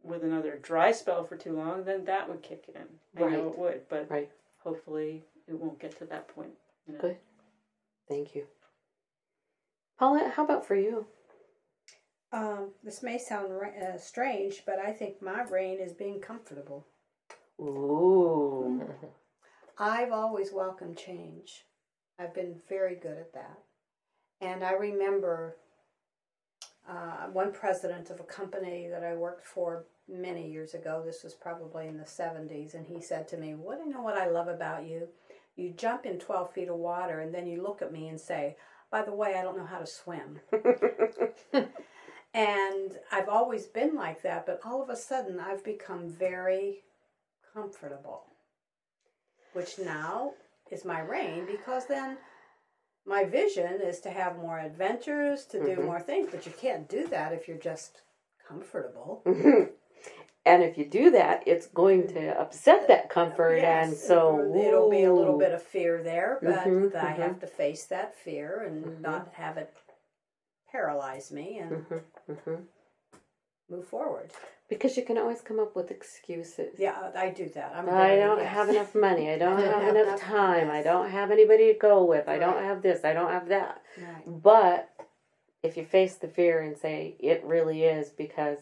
with 0.06 0.22
another 0.22 0.58
dry 0.58 0.92
spell 0.92 1.24
for 1.24 1.36
too 1.36 1.52
long, 1.52 1.84
then 1.84 2.04
that 2.04 2.28
would 2.28 2.42
kick 2.42 2.64
in. 2.74 3.22
I 3.22 3.28
know 3.30 3.48
it 3.48 3.58
would, 3.58 3.88
but 3.88 4.10
Right. 4.10 4.30
hopefully 4.58 5.24
it 5.46 5.54
won't 5.54 5.78
get 5.78 5.96
to 5.98 6.06
that 6.06 6.28
point. 6.28 6.56
you 6.86 6.92
know. 6.94 7.00
Good. 7.00 7.18
Thank 8.08 8.34
you. 8.36 8.46
Paulette, 9.98 10.32
how 10.32 10.44
about 10.44 10.64
for 10.64 10.76
you? 10.76 11.06
Um, 12.32 12.74
this 12.84 13.02
may 13.02 13.18
sound 13.18 13.50
uh, 13.52 13.98
strange, 13.98 14.64
but 14.64 14.78
I 14.78 14.92
think 14.92 15.20
my 15.22 15.44
brain 15.44 15.80
is 15.80 15.92
being 15.92 16.20
comfortable. 16.20 16.86
Ooh. 17.60 18.82
I've 19.78 20.12
always 20.12 20.52
welcomed 20.52 20.96
change. 20.96 21.64
I've 22.18 22.34
been 22.34 22.60
very 22.68 22.94
good 22.94 23.18
at 23.18 23.32
that. 23.34 23.58
And 24.40 24.62
I 24.62 24.72
remember 24.72 25.56
uh, 26.88 27.26
one 27.32 27.52
president 27.52 28.10
of 28.10 28.20
a 28.20 28.24
company 28.24 28.88
that 28.90 29.04
I 29.04 29.14
worked 29.14 29.46
for 29.46 29.86
many 30.08 30.50
years 30.50 30.74
ago, 30.74 31.02
this 31.04 31.24
was 31.24 31.34
probably 31.34 31.88
in 31.88 31.98
the 31.98 32.04
70s, 32.04 32.74
and 32.74 32.86
he 32.86 33.00
said 33.00 33.26
to 33.28 33.36
me, 33.36 33.54
What 33.54 33.78
do 33.78 33.84
you 33.84 33.94
know 33.94 34.02
what 34.02 34.16
I 34.16 34.28
love 34.28 34.48
about 34.48 34.86
you? 34.86 35.08
You 35.56 35.72
jump 35.72 36.06
in 36.06 36.18
12 36.18 36.52
feet 36.52 36.68
of 36.68 36.76
water, 36.76 37.20
and 37.20 37.34
then 37.34 37.46
you 37.46 37.62
look 37.62 37.82
at 37.82 37.92
me 37.92 38.08
and 38.08 38.20
say, 38.20 38.56
By 38.90 39.02
the 39.02 39.14
way, 39.14 39.34
I 39.36 39.42
don't 39.42 39.58
know 39.58 39.66
how 39.66 39.78
to 39.78 39.86
swim. 39.86 40.40
and 42.34 42.92
I've 43.10 43.28
always 43.28 43.66
been 43.66 43.94
like 43.94 44.22
that, 44.22 44.46
but 44.46 44.60
all 44.64 44.82
of 44.82 44.90
a 44.90 44.96
sudden 44.96 45.40
I've 45.40 45.64
become 45.64 46.08
very 46.08 46.84
comfortable 47.52 48.26
which 49.56 49.78
now 49.78 50.32
is 50.70 50.84
my 50.84 51.00
rain 51.00 51.46
because 51.46 51.86
then 51.86 52.18
my 53.06 53.24
vision 53.24 53.80
is 53.80 54.00
to 54.00 54.10
have 54.10 54.36
more 54.38 54.58
adventures, 54.58 55.44
to 55.46 55.58
do 55.64 55.76
Mhm. 55.76 55.84
more 55.84 56.00
things, 56.00 56.28
but 56.30 56.44
you 56.44 56.52
can't 56.52 56.88
do 56.88 57.06
that 57.08 57.32
if 57.32 57.46
you're 57.46 57.56
just 57.56 58.02
comfortable. 58.46 59.22
and 60.44 60.62
if 60.62 60.76
you 60.76 60.84
do 60.84 61.10
that, 61.10 61.42
it's 61.46 61.66
going 61.68 62.08
to 62.08 62.38
upset 62.40 62.88
that 62.88 63.08
comfort, 63.08 63.58
and 63.60 63.94
so 63.94 64.38
it'll, 64.40 64.56
it'll 64.56 64.90
be 64.90 65.04
a 65.04 65.12
little 65.12 65.38
bit 65.38 65.52
of 65.52 65.62
fear 65.62 66.02
there, 66.02 66.38
but 66.42 66.66
Mhm, 66.66 66.94
I 66.94 67.12
mhm. 67.12 67.16
have 67.16 67.40
to 67.40 67.46
face 67.46 67.84
that 67.86 68.16
fear 68.16 68.60
and 68.62 68.84
Mhm. 68.84 69.00
not 69.02 69.28
have 69.34 69.56
it 69.56 69.72
paralyze 70.70 71.30
me 71.30 71.58
and. 71.58 71.86
Move 73.70 73.86
forward. 73.86 74.32
Because 74.68 74.96
you 74.96 75.04
can 75.04 75.16
always 75.16 75.40
come 75.40 75.60
up 75.60 75.76
with 75.76 75.90
excuses. 75.90 76.74
Yeah, 76.78 77.10
I 77.16 77.30
do 77.30 77.48
that. 77.54 77.72
I'm 77.76 77.88
I 77.88 78.16
don't 78.16 78.38
yes. 78.38 78.48
have 78.52 78.68
enough 78.68 78.94
money. 78.94 79.30
I 79.30 79.38
don't 79.42 79.58
I 79.58 79.62
don't 79.62 79.72
have, 79.74 79.82
have 79.82 79.94
enough 79.96 80.06
enough- 80.08 80.20
time. 80.20 80.70
I 80.70 80.82
don't 80.82 81.10
have 81.10 81.30
anybody 81.30 81.72
to 81.72 81.78
go 81.78 82.04
with. 82.04 82.28
I 82.28 82.38
don't 82.38 82.62
have 82.62 82.82
this. 82.82 83.04
I 83.04 83.12
don't 83.12 83.30
have 83.30 83.48
that. 83.48 83.82
Right. 83.98 84.24
But 84.42 84.90
if 85.62 85.76
you 85.76 85.84
face 85.84 86.16
the 86.16 86.28
fear 86.28 86.60
and 86.62 86.76
say 86.76 87.16
it 87.20 87.42
really 87.44 87.84
is 87.84 88.10
because 88.10 88.58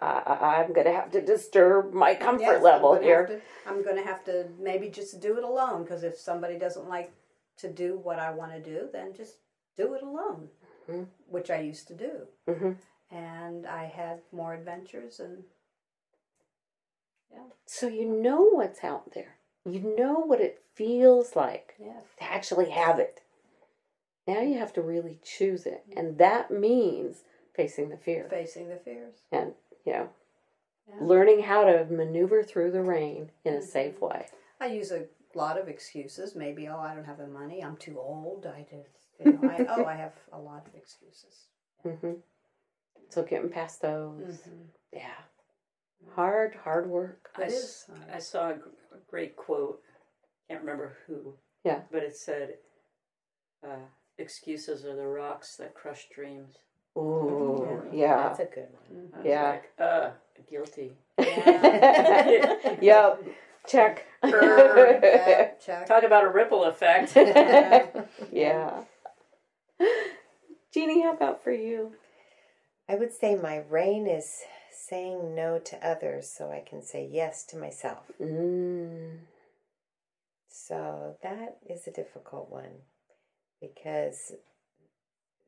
I, 0.00 0.06
I, 0.26 0.62
I'm 0.62 0.72
going 0.72 0.86
to 0.86 0.92
have 0.92 1.10
to 1.12 1.20
disturb 1.22 1.92
my 1.94 2.14
comfort 2.14 2.42
Yes, 2.42 2.62
level 2.62 2.92
I'm 2.94 3.02
here. 3.02 3.26
to- 3.26 3.40
I'm 3.70 3.82
going 3.82 3.96
to 3.96 4.02
have 4.04 4.24
to 4.26 4.48
maybe 4.60 4.88
just 4.90 5.20
do 5.20 5.36
it 5.38 5.44
alone 5.44 5.82
because 5.82 6.02
if 6.02 6.18
somebody 6.18 6.58
doesn't 6.58 6.88
like 6.88 7.10
to 7.58 7.68
do 7.72 7.98
what 8.02 8.18
I 8.18 8.30
want 8.32 8.52
to 8.52 8.60
do, 8.62 8.88
then 8.92 9.14
just 9.14 9.36
do 9.76 9.94
it 9.94 10.02
alone, 10.02 10.48
Mhm. 10.90 11.06
which 11.28 11.50
I 11.50 11.60
used 11.60 11.88
to 11.88 11.94
do. 11.94 12.12
hmm 12.46 12.72
And 13.10 13.66
I 13.66 13.84
had 13.86 14.20
more 14.32 14.54
adventures 14.54 15.20
and 15.20 15.44
yeah. 17.32 17.38
So 17.66 17.86
you 17.88 18.06
know 18.06 18.42
what's 18.42 18.82
out 18.84 19.12
there. 19.14 19.36
You 19.64 19.94
know 19.98 20.14
what 20.14 20.40
it 20.40 20.62
feels 20.74 21.36
like 21.36 21.74
yes, 21.78 22.04
to 22.18 22.24
actually 22.24 22.70
have 22.70 22.98
it. 22.98 23.20
Now 24.26 24.40
you 24.40 24.58
have 24.58 24.72
to 24.74 24.82
really 24.82 25.18
choose 25.22 25.64
it, 25.66 25.84
and 25.96 26.18
that 26.18 26.50
means 26.50 27.24
facing 27.54 27.88
the 27.88 27.96
fear 27.96 28.26
facing 28.30 28.68
the 28.68 28.76
fears. 28.76 29.14
and 29.32 29.52
you 29.84 29.92
know 29.92 30.08
Yeah. 30.88 31.04
learning 31.04 31.42
how 31.42 31.64
to 31.64 31.84
maneuver 31.86 32.42
through 32.42 32.70
the 32.70 32.82
rain 32.82 33.30
in 33.44 33.54
a 33.54 33.62
safe 33.62 34.00
way. 34.00 34.26
I 34.60 34.66
use 34.66 34.92
a 34.92 35.06
lot 35.34 35.58
of 35.58 35.68
excuses. 35.68 36.34
Maybe 36.34 36.68
oh, 36.68 36.78
I 36.78 36.94
don't 36.94 37.04
have 37.04 37.18
the 37.18 37.26
money. 37.26 37.62
I'm 37.62 37.76
too 37.76 37.98
old. 37.98 38.46
I 38.46 38.62
just 38.70 39.08
you 39.18 39.32
know. 39.32 39.40
I, 39.44 39.66
oh, 39.68 39.84
I 39.84 39.94
have 39.94 40.12
a 40.32 40.38
lot 40.38 40.66
of 40.66 40.74
excuses. 40.74 41.48
hmm 41.82 42.14
So 43.10 43.22
getting 43.22 43.50
past 43.50 43.80
those, 43.82 44.38
Mhm. 44.40 44.66
yeah, 44.92 45.22
hard, 46.14 46.54
hard 46.56 46.88
work. 46.88 47.30
I 47.36 47.44
is. 47.44 47.88
I 48.12 48.18
saw 48.18 48.50
a, 48.50 48.58
great 49.08 49.36
quote. 49.36 49.82
Can't 50.48 50.60
remember 50.60 50.96
who. 51.06 51.34
Yeah. 51.64 51.82
But 51.90 52.02
it 52.02 52.16
said, 52.16 52.58
uh, 53.62 53.86
"Excuses 54.18 54.84
are 54.84 54.94
the 54.96 55.06
rocks 55.06 55.56
that 55.56 55.74
crush 55.74 56.08
dreams." 56.10 56.58
Ooh, 56.96 57.82
yeah, 57.92 58.16
That's 58.28 58.40
a 58.40 58.44
good 58.46 58.68
one. 58.72 59.12
I 59.14 59.16
was 59.18 59.26
Yeah. 59.26 59.50
Like, 59.50 59.72
uh, 59.78 60.10
guilty. 60.48 60.96
yep. 62.82 63.22
Check. 63.66 64.06
Yeah, 64.24 65.50
check. 65.60 65.86
Talk 65.86 66.02
about 66.02 66.24
a 66.24 66.28
ripple 66.28 66.64
effect. 66.64 67.14
yeah. 68.32 68.84
Jeannie, 70.72 71.02
how 71.02 71.12
about 71.12 71.42
for 71.44 71.52
you? 71.52 71.92
I 72.88 72.94
would 72.94 73.12
say 73.12 73.34
my 73.34 73.58
rain 73.68 74.06
is 74.06 74.42
saying 74.72 75.34
no 75.34 75.58
to 75.58 75.86
others 75.86 76.30
so 76.30 76.50
I 76.50 76.62
can 76.66 76.82
say 76.82 77.08
yes 77.10 77.44
to 77.46 77.56
myself. 77.56 78.10
Mm. 78.20 79.18
So 80.48 81.16
that 81.22 81.58
is 81.68 81.86
a 81.86 81.90
difficult 81.92 82.50
one 82.50 82.82
because 83.60 84.32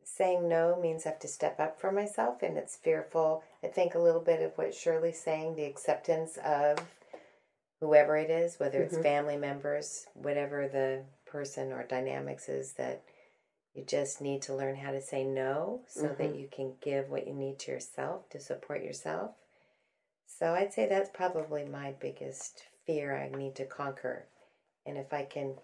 saying 0.04 0.48
no 0.48 0.78
means 0.80 1.06
I 1.06 1.10
have 1.10 1.18
to 1.20 1.28
step 1.28 1.60
up 1.60 1.80
for 1.80 1.92
myself 1.92 2.42
and 2.42 2.58
it's 2.58 2.76
fearful. 2.76 3.42
I 3.62 3.68
think 3.68 3.94
a 3.94 4.00
little 4.00 4.20
bit 4.20 4.42
of 4.42 4.52
what 4.58 4.74
Shirley's 4.74 5.20
saying, 5.20 5.54
the 5.54 5.64
acceptance 5.64 6.36
of 6.44 6.78
whoever 7.80 8.16
it 8.16 8.28
is, 8.28 8.58
whether 8.58 8.82
it's 8.82 8.96
Mhm. 8.96 9.02
family 9.02 9.36
members, 9.36 10.06
whatever 10.14 10.68
the 10.68 11.04
person 11.24 11.72
or 11.72 11.84
dynamics 11.84 12.48
is, 12.48 12.74
that 12.74 13.02
you 13.74 13.84
just 13.84 14.20
need 14.20 14.42
to 14.42 14.54
learn 14.54 14.76
how 14.76 14.90
to 14.90 15.00
say 15.00 15.24
no 15.24 15.82
so 15.88 16.14
that 16.18 16.34
you 16.34 16.48
can 16.50 16.74
give 16.80 17.08
what 17.08 17.26
you 17.26 17.34
need 17.34 17.58
to 17.60 17.72
yourself 17.72 18.28
to 18.30 18.40
support 18.40 18.82
yourself. 18.82 19.32
So 20.26 20.54
I'd 20.54 20.72
say 20.72 20.88
that's 20.88 21.10
probably 21.10 21.64
my 21.64 21.92
biggest 21.92 22.64
fear 22.86 23.16
I 23.16 23.36
need 23.36 23.54
to 23.56 23.64
conquer. 23.64 24.26
And 24.86 24.96
if 24.96 25.12
I 25.12 25.24
can 25.24 25.54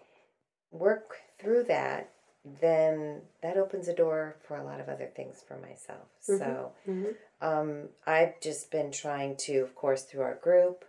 work 0.71 1.17
through 1.39 1.63
that, 1.63 2.11
then 2.45 3.21
that 3.41 3.57
opens 3.57 3.87
a 3.87 3.95
door 3.95 4.37
for 4.47 4.55
a 4.55 4.63
lot 4.63 4.79
of 4.79 4.87
other 4.87 5.07
things 5.07 5.43
for 5.45 5.57
myself. 5.57 6.07
So 6.21 6.73
Mhm. 6.87 7.15
um, 7.39 7.89
I've 8.05 8.39
just 8.39 8.71
been 8.71 8.91
trying 8.91 9.35
to, 9.37 9.59
of 9.59 9.75
course, 9.75 10.03
through 10.03 10.23
our 10.23 10.35
group, 10.35 10.85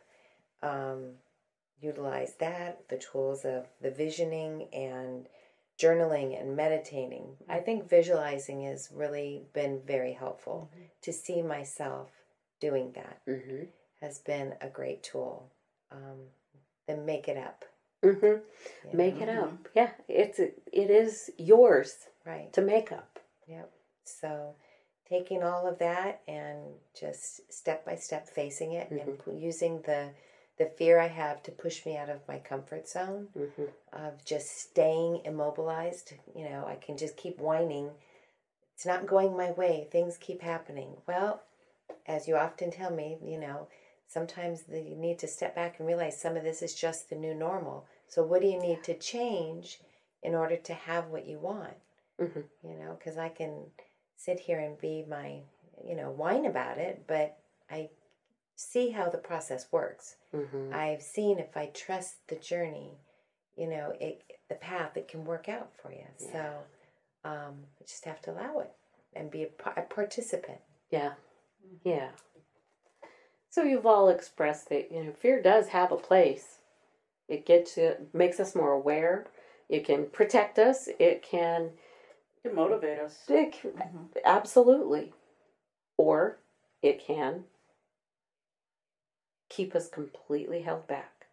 um, 0.62 1.18
utilize 1.80 2.36
that, 2.36 2.88
the 2.88 2.98
tools 2.98 3.44
of 3.44 3.66
the 3.80 3.90
visioning 3.90 4.72
and 4.72 5.28
journaling 5.78 6.38
and 6.40 6.56
meditating. 6.56 7.36
I 7.48 7.58
think 7.60 7.88
visualizing 7.88 8.64
has 8.64 8.88
really 8.92 9.42
been 9.52 9.80
very 9.86 10.12
helpful 10.12 10.70
to 11.02 11.12
see 11.12 11.42
myself 11.42 12.10
doing 12.60 12.92
that 12.94 13.20
Mm-hmm. 13.28 13.64
has 14.00 14.18
been 14.18 14.54
a 14.60 14.68
great 14.68 15.02
tool. 15.02 15.50
Um, 15.92 16.18
then 16.86 17.04
make 17.06 17.28
it 17.28 17.36
up. 17.36 17.64
Mm-hmm. 18.04 18.26
you 18.26 18.42
Make 18.92 19.16
know? 19.16 19.22
it 19.22 19.28
up. 19.28 19.68
Yeah, 19.74 19.90
it's 20.08 20.38
it 20.38 20.90
is 20.90 21.30
yours 21.36 21.94
right. 22.26 22.52
to 22.52 22.60
make 22.60 22.92
up. 22.92 23.18
Yep. 23.48 23.70
So 24.04 24.54
taking 25.08 25.42
all 25.42 25.66
of 25.66 25.78
that 25.78 26.20
and 26.28 26.58
just 26.98 27.52
step 27.52 27.84
by 27.84 27.96
step 27.96 28.28
facing 28.28 28.72
it 28.72 28.90
and 28.90 29.18
using 29.42 29.80
the 29.82 30.10
the 30.58 30.66
fear 30.66 30.98
I 31.00 31.06
have 31.08 31.42
to 31.44 31.50
push 31.52 31.86
me 31.86 31.96
out 31.96 32.08
of 32.10 32.26
my 32.28 32.38
comfort 32.38 32.88
zone 32.88 33.28
Mm-hmm. 33.36 33.64
of 33.92 34.24
just 34.24 34.58
staying 34.58 35.22
immobilized. 35.24 36.14
You 36.34 36.44
know, 36.48 36.66
I 36.66 36.74
can 36.76 36.96
just 36.96 37.16
keep 37.16 37.38
whining. 37.38 37.90
It's 38.74 38.86
not 38.86 39.06
going 39.06 39.36
my 39.36 39.52
way. 39.52 39.88
Things 39.90 40.16
keep 40.18 40.42
happening. 40.42 40.96
Well, 41.06 41.42
as 42.06 42.28
you 42.28 42.36
often 42.36 42.70
tell 42.70 42.90
me, 42.90 43.18
you 43.24 43.38
know, 43.38 43.68
sometimes 44.06 44.62
the, 44.62 44.80
you 44.80 44.96
need 44.96 45.18
to 45.20 45.28
step 45.28 45.54
back 45.54 45.78
and 45.78 45.86
realize 45.86 46.20
some 46.20 46.36
of 46.36 46.44
this 46.44 46.62
is 46.62 46.74
just 46.74 47.10
the 47.10 47.16
new 47.16 47.34
normal. 47.34 47.86
So, 48.08 48.22
what 48.22 48.40
do 48.40 48.48
you 48.48 48.60
need 48.60 48.82
to 48.84 48.98
change 48.98 49.80
in 50.22 50.34
order 50.34 50.56
to 50.56 50.74
have 50.74 51.08
what 51.08 51.26
you 51.26 51.38
want? 51.38 51.74
Mhm. 52.20 52.44
You 52.62 52.74
know, 52.74 52.96
because 52.98 53.18
I 53.18 53.28
can 53.28 53.70
sit 54.16 54.40
here 54.40 54.58
and 54.58 54.78
be 54.80 55.04
my, 55.08 55.40
you 55.84 55.94
know, 55.94 56.10
whine 56.10 56.46
about 56.46 56.78
it, 56.78 57.04
but 57.06 57.36
I 57.70 57.90
see 58.58 58.90
how 58.90 59.08
the 59.08 59.18
process 59.18 59.68
works. 59.70 60.16
Mm-hmm. 60.34 60.74
I've 60.74 61.00
seen 61.02 61.38
if 61.38 61.56
I 61.56 61.66
trust 61.66 62.16
the 62.26 62.34
journey, 62.34 62.98
you 63.56 63.68
know, 63.70 63.92
it 64.00 64.24
the 64.48 64.56
path 64.56 64.96
it 64.96 65.06
can 65.08 65.24
work 65.24 65.48
out 65.48 65.70
for 65.80 65.92
you. 65.92 66.04
Yeah. 66.20 66.32
So 66.32 67.30
um, 67.30 67.54
you 67.78 67.86
just 67.86 68.04
have 68.04 68.20
to 68.22 68.32
allow 68.32 68.58
it 68.58 68.72
and 69.14 69.30
be 69.30 69.44
a, 69.44 69.48
a 69.76 69.82
participant. 69.82 70.58
Yeah. 70.90 71.12
Yeah. 71.84 72.08
So 73.50 73.62
you've 73.62 73.86
all 73.86 74.08
expressed 74.08 74.68
that, 74.70 74.90
you 74.92 75.04
know, 75.04 75.12
fear 75.12 75.40
does 75.40 75.68
have 75.68 75.92
a 75.92 75.96
place. 75.96 76.58
It 77.28 77.46
gets 77.46 77.78
it 77.78 78.08
makes 78.12 78.40
us 78.40 78.56
more 78.56 78.72
aware. 78.72 79.26
It 79.68 79.84
can 79.84 80.06
protect 80.06 80.58
us. 80.58 80.88
It 80.98 81.22
can 81.22 81.70
It 82.42 82.54
motivate 82.54 82.98
us. 82.98 83.20
it, 83.28 83.54
c- 83.62 83.68
absolutely. 84.24 85.12
Or 85.96 86.38
it 86.82 87.00
can 87.06 87.44
keep 89.58 89.74
us 89.74 89.88
completely 89.88 90.62
held 90.62 90.86
back. 90.86 91.26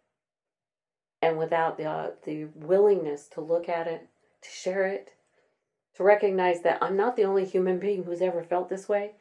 And 1.22 1.38
without 1.38 1.78
the 1.78 1.86
uh, 1.86 2.12
the 2.24 2.46
willingness 2.56 3.28
to 3.34 3.42
look 3.42 3.70
at 3.70 3.86
it, 3.86 4.08
to 4.42 4.50
share 4.50 4.88
it, 4.88 5.14
to 5.96 6.04
recognize 6.04 6.62
that 6.62 6.82
I'm 6.82 6.98
not 6.98 7.16
the 7.16 7.26
only 7.26 7.46
human 7.46 7.78
being 7.78 8.04
who's 8.04 8.24
ever 8.24 8.44
felt 8.44 8.68
this 8.68 8.90
way. 8.90 9.12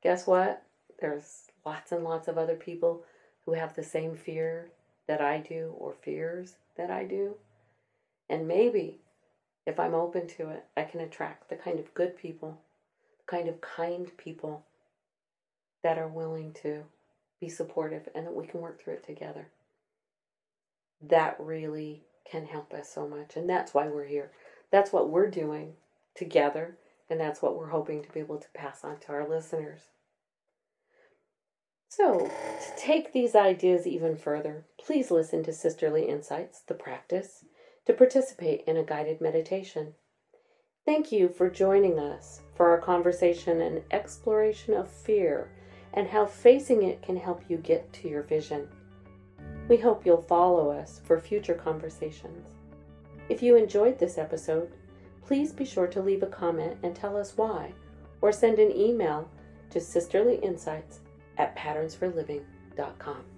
Guess 0.00 0.28
what? 0.28 0.62
There's 1.00 1.48
lots 1.66 1.90
and 1.90 2.04
lots 2.04 2.28
of 2.28 2.38
other 2.38 2.54
people 2.54 3.02
who 3.44 3.54
have 3.54 3.74
the 3.74 3.82
same 3.82 4.14
fear 4.14 4.70
that 5.08 5.20
I 5.20 5.38
do 5.38 5.74
or 5.76 5.92
fears 5.92 6.54
that 6.76 6.90
I 6.90 7.04
do. 7.04 7.34
And 8.30 8.46
maybe 8.46 9.00
if 9.66 9.80
I'm 9.80 9.94
open 9.94 10.28
to 10.38 10.50
it, 10.50 10.64
I 10.76 10.84
can 10.84 11.00
attract 11.00 11.50
the 11.50 11.56
kind 11.56 11.80
of 11.80 11.94
good 11.94 12.16
people, 12.16 12.60
the 13.18 13.36
kind 13.36 13.48
of 13.48 13.60
kind 13.60 14.16
people 14.16 14.64
that 15.82 15.98
are 15.98 16.08
willing 16.08 16.52
to 16.62 16.84
be 17.42 17.48
supportive 17.48 18.08
and 18.14 18.24
that 18.24 18.34
we 18.34 18.46
can 18.46 18.60
work 18.60 18.80
through 18.80 18.94
it 18.94 19.04
together. 19.04 19.48
That 21.02 21.36
really 21.40 22.04
can 22.24 22.46
help 22.46 22.72
us 22.72 22.88
so 22.88 23.08
much. 23.08 23.36
And 23.36 23.50
that's 23.50 23.74
why 23.74 23.88
we're 23.88 24.06
here. 24.06 24.30
That's 24.70 24.92
what 24.92 25.10
we're 25.10 25.28
doing 25.28 25.72
together. 26.14 26.78
And 27.10 27.18
that's 27.18 27.42
what 27.42 27.56
we're 27.58 27.70
hoping 27.70 28.00
to 28.04 28.12
be 28.12 28.20
able 28.20 28.38
to 28.38 28.48
pass 28.54 28.84
on 28.84 29.00
to 29.00 29.08
our 29.12 29.28
listeners. 29.28 29.80
So, 31.88 32.20
to 32.20 32.76
take 32.78 33.12
these 33.12 33.34
ideas 33.34 33.86
even 33.86 34.16
further, 34.16 34.64
please 34.78 35.10
listen 35.10 35.42
to 35.42 35.52
Sisterly 35.52 36.08
Insights, 36.08 36.60
the 36.60 36.74
practice, 36.74 37.44
to 37.86 37.92
participate 37.92 38.62
in 38.66 38.78
a 38.78 38.84
guided 38.84 39.20
meditation. 39.20 39.94
Thank 40.86 41.12
you 41.12 41.28
for 41.28 41.50
joining 41.50 41.98
us 41.98 42.40
for 42.54 42.70
our 42.70 42.80
conversation 42.80 43.60
and 43.60 43.82
exploration 43.90 44.72
of 44.72 44.88
fear 44.88 45.50
and 45.94 46.08
how 46.08 46.26
facing 46.26 46.82
it 46.82 47.02
can 47.02 47.16
help 47.16 47.42
you 47.48 47.56
get 47.58 47.92
to 47.92 48.08
your 48.08 48.22
vision. 48.22 48.68
We 49.68 49.76
hope 49.76 50.04
you'll 50.04 50.22
follow 50.22 50.70
us 50.70 51.00
for 51.04 51.18
future 51.18 51.54
conversations. 51.54 52.54
If 53.28 53.42
you 53.42 53.56
enjoyed 53.56 53.98
this 53.98 54.18
episode, 54.18 54.72
please 55.24 55.52
be 55.52 55.64
sure 55.64 55.86
to 55.86 56.02
leave 56.02 56.22
a 56.22 56.26
comment 56.26 56.78
and 56.82 56.94
tell 56.94 57.16
us 57.16 57.36
why, 57.36 57.72
or 58.20 58.32
send 58.32 58.58
an 58.58 58.76
email 58.76 59.30
to 59.70 59.78
sisterlyinsights 59.78 60.98
at 61.38 61.56
patternsforliving.com. 61.56 63.31